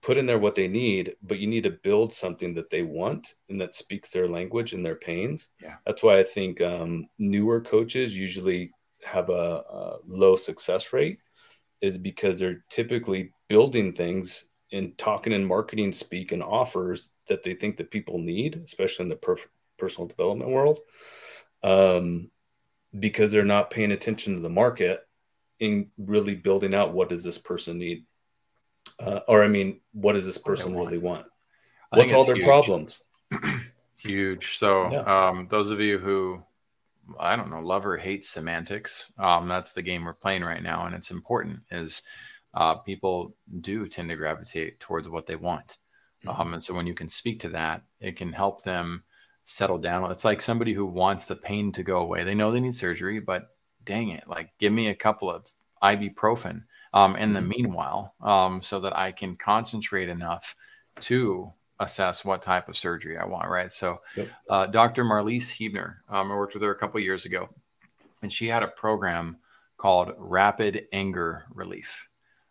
[0.01, 3.35] put in there what they need, but you need to build something that they want
[3.49, 5.49] and that speaks their language and their pains.
[5.61, 5.75] Yeah.
[5.85, 8.71] That's why I think um, newer coaches usually
[9.03, 9.33] have a,
[9.69, 11.19] a, low success rate,
[11.81, 17.53] is because they're typically building things and talking and marketing speak and offers that they
[17.53, 19.37] think that people need, especially in the per-
[19.77, 20.79] personal development world,
[21.63, 22.29] um,
[22.99, 25.07] because they're not paying attention to the market
[25.61, 28.05] and really building out what does this person need
[28.99, 31.25] uh, or I mean, what does this person really want?
[31.89, 32.45] What's all their huge.
[32.45, 33.01] problems?
[33.97, 34.57] huge.
[34.57, 35.01] So, yeah.
[35.29, 36.43] um, those of you who
[37.19, 40.85] I don't know, love or hate semantics, um, that's the game we're playing right now,
[40.85, 41.59] and it's important.
[41.71, 42.03] Is
[42.53, 45.77] uh, people do tend to gravitate towards what they want,
[46.25, 46.41] mm-hmm.
[46.41, 49.03] um, and so when you can speak to that, it can help them
[49.45, 50.11] settle down.
[50.11, 52.23] It's like somebody who wants the pain to go away.
[52.23, 53.47] They know they need surgery, but
[53.85, 55.47] dang it, like give me a couple of
[55.81, 56.63] ibuprofen
[56.97, 57.49] um, in the mm-hmm.
[57.49, 60.55] meanwhile, um, so that I can concentrate enough
[61.01, 63.49] to assess what type of surgery I want.
[63.49, 63.71] Right.
[63.71, 64.29] So, yep.
[64.49, 65.03] uh, Dr.
[65.03, 67.49] Marlise Huebner, um, I worked with her a couple years ago,
[68.23, 69.37] and she had a program
[69.77, 72.09] called Rapid Anger Relief.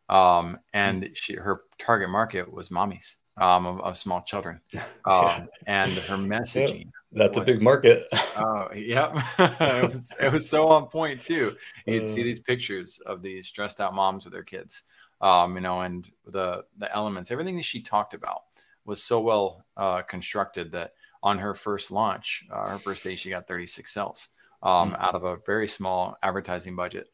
[0.09, 4.61] Um, and she, her target market was mommies um, of, of small children.
[5.05, 6.87] Um, and her messaging.
[6.87, 6.87] Yep.
[7.13, 8.09] That's was, a big market.
[8.37, 9.17] Oh, uh, yep.
[9.39, 11.57] it, was, it was so on point too.
[11.87, 14.83] You'd uh, see these pictures of these stressed out moms with their kids,
[15.21, 18.43] um, you know, and the the elements, everything that she talked about
[18.85, 23.31] was so well uh, constructed that on her first launch, uh, her first day, she
[23.31, 24.31] got 36 sales
[24.63, 25.03] um, mm-hmm.
[25.03, 27.09] out of a very small advertising budget.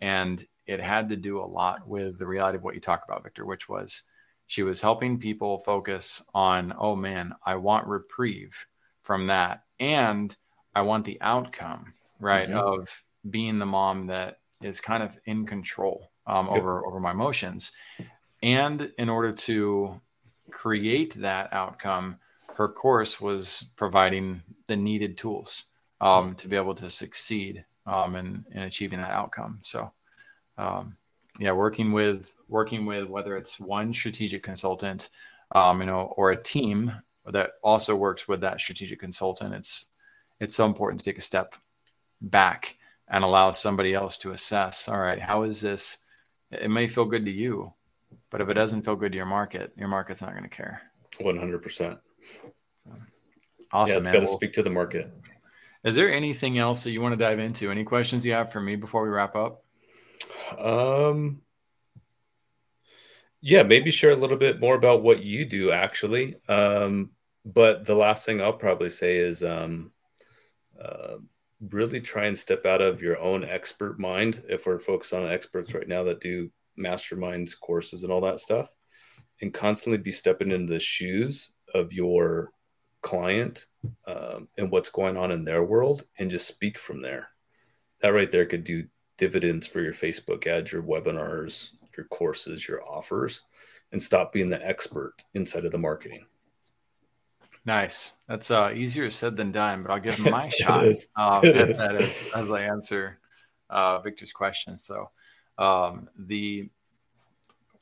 [0.00, 3.22] And it had to do a lot with the reality of what you talk about,
[3.22, 4.04] Victor, which was
[4.48, 8.66] she was helping people focus on, oh man, I want reprieve
[9.02, 9.62] from that.
[9.78, 10.34] And
[10.74, 12.58] I want the outcome, right, mm-hmm.
[12.58, 17.72] of being the mom that is kind of in control um, over, over my emotions.
[18.42, 20.00] And in order to
[20.50, 22.16] create that outcome,
[22.54, 25.66] her course was providing the needed tools
[26.00, 29.58] um, to be able to succeed um, in, in achieving that outcome.
[29.62, 29.92] So,
[30.56, 30.96] um,
[31.38, 35.10] yeah, working with working with whether it's one strategic consultant,
[35.52, 36.92] um, you know, or a team
[37.26, 39.90] that also works with that strategic consultant, it's
[40.40, 41.54] it's so important to take a step
[42.20, 42.76] back
[43.08, 44.88] and allow somebody else to assess.
[44.88, 46.04] All right, how is this?
[46.50, 47.72] It may feel good to you,
[48.30, 50.82] but if it doesn't feel good to your market, your market's not going to care.
[51.20, 51.98] One hundred percent.
[53.70, 54.04] Awesome.
[54.04, 55.12] Yeah, it's got to speak to the market.
[55.84, 57.70] Is there anything else that you want to dive into?
[57.70, 59.64] Any questions you have for me before we wrap up?
[60.58, 61.42] Um,
[63.40, 66.36] yeah, maybe share a little bit more about what you do actually.
[66.48, 67.10] Um,
[67.44, 69.92] but the last thing I'll probably say is um,
[70.82, 71.16] uh,
[71.60, 74.42] really try and step out of your own expert mind.
[74.48, 78.68] If we're focused on experts right now that do masterminds courses and all that stuff,
[79.40, 82.50] and constantly be stepping into the shoes of your
[83.02, 83.66] client
[84.06, 87.28] um, and what's going on in their world and just speak from there.
[88.00, 88.84] That right there could do
[89.18, 93.42] dividends for your Facebook ads, your webinars, your courses, your offers,
[93.92, 96.24] and stop being the expert inside of the marketing.
[97.64, 98.20] Nice.
[98.28, 100.86] That's uh, easier said than done, but I'll give my shot.
[100.86, 101.08] Is.
[101.16, 103.18] Um, that is as I answer
[103.68, 104.78] uh, Victor's question.
[104.78, 105.10] So,
[105.58, 106.70] um, the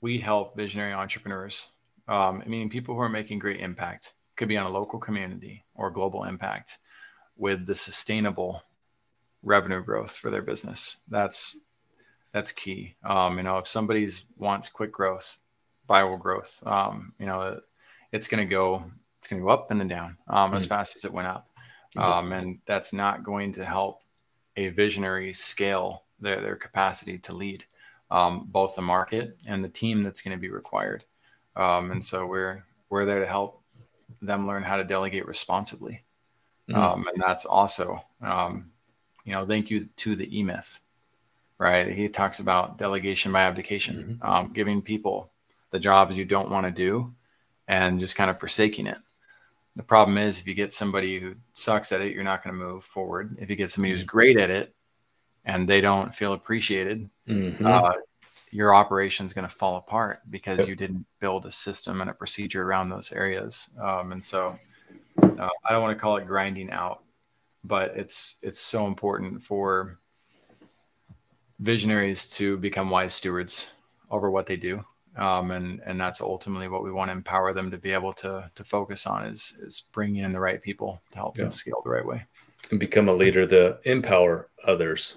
[0.01, 1.75] we help visionary entrepreneurs,
[2.09, 5.91] um, meaning people who are making great impact, could be on a local community or
[5.91, 6.79] global impact,
[7.37, 8.63] with the sustainable
[9.47, 10.99] revenue growth for their business.
[11.09, 11.61] That's
[12.33, 12.97] that's key.
[13.03, 15.39] Um, you know, if somebody's wants quick growth,
[15.89, 17.63] viral growth, um, you know, it,
[18.13, 18.85] it's going to go
[19.21, 21.29] it's going to go up and then down um, mm as fast as it went
[21.29, 21.49] up,
[21.97, 24.03] um, and that's not going to help
[24.57, 27.65] a visionary scale their their capacity to lead
[28.11, 31.05] um, both the market and the team that's going to be required.
[31.55, 33.63] Um, and so we're we're there to help
[34.21, 36.05] them learn how to delegate responsibly,
[36.69, 38.03] mm and that's also
[39.27, 40.81] you know, thank you to the E Myth,
[41.59, 41.93] right?
[41.93, 44.31] He talks about delegation by abdication, mm-hmm.
[44.31, 45.31] um, giving people
[45.73, 47.13] the jobs you don't want to do
[47.69, 48.99] and just kind of forsaking it.
[49.75, 52.65] The problem is if you get somebody who sucks at it, you're not going to
[52.65, 53.37] move forward.
[53.39, 54.17] If you get somebody who's mm-hmm.
[54.17, 54.75] great at it
[55.45, 57.67] and they don't feel appreciated, mm-hmm.
[57.67, 57.93] uh,
[58.53, 60.69] your operation is going to fall apart because yep.
[60.69, 63.71] you didn't build a system and a procedure around those areas.
[63.83, 64.57] Um, and so
[65.21, 67.03] uh, I don't want to call it grinding out
[67.67, 69.99] but it's it's so important for
[71.59, 73.75] visionaries to become wise stewards
[74.11, 74.85] over what they do.
[75.17, 78.51] Um, and and that's ultimately what we want to empower them to be able to
[78.55, 81.45] to focus on is is bringing in the right people to help yeah.
[81.45, 82.25] them scale the right way.
[82.71, 85.17] And become a leader to empower others.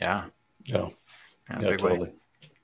[0.00, 0.24] Yeah.
[0.64, 0.88] Yeah,
[1.50, 2.12] yeah, yeah totally way.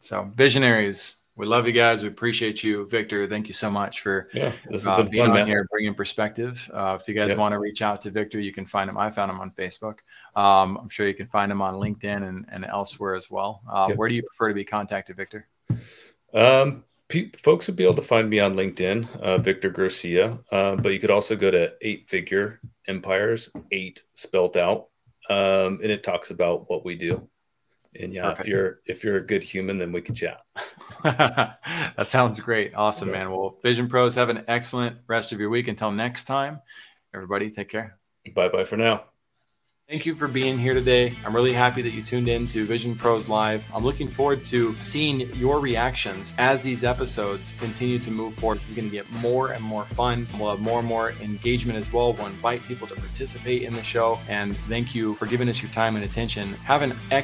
[0.00, 2.02] so visionaries we love you guys.
[2.02, 3.26] We appreciate you, Victor.
[3.28, 4.52] Thank you so much for yeah,
[4.86, 5.46] uh, being fun, on man.
[5.46, 6.68] here, bringing perspective.
[6.74, 8.98] Uh, if you guys want to reach out to Victor, you can find him.
[8.98, 10.00] I found him on Facebook.
[10.34, 13.62] Um, I'm sure you can find him on LinkedIn and, and elsewhere as well.
[13.70, 15.46] Uh, Where do you prefer to be contacted, Victor?
[16.34, 20.40] Um, pe- folks would be able to find me on LinkedIn, uh, Victor Garcia.
[20.50, 24.88] Uh, but you could also go to Eight Figure Empires, eight spelt out,
[25.30, 27.28] um, and it talks about what we do.
[27.98, 28.40] And yeah, Perfect.
[28.40, 30.42] if you're if you're a good human, then we can chat.
[31.02, 32.74] that sounds great.
[32.74, 33.30] Awesome, man.
[33.30, 35.68] Well, Vision Pros, have an excellent rest of your week.
[35.68, 36.60] Until next time,
[37.14, 37.98] everybody, take care.
[38.34, 39.04] Bye bye for now.
[39.88, 41.14] Thank you for being here today.
[41.24, 43.64] I'm really happy that you tuned in to Vision Pros Live.
[43.74, 48.56] I'm looking forward to seeing your reactions as these episodes continue to move forward.
[48.56, 50.26] This is going to get more and more fun.
[50.38, 52.12] We'll have more and more engagement as well.
[52.12, 54.18] We'll invite people to participate in the show.
[54.28, 56.52] And thank you for giving us your time and attention.
[56.64, 57.12] Have an excellent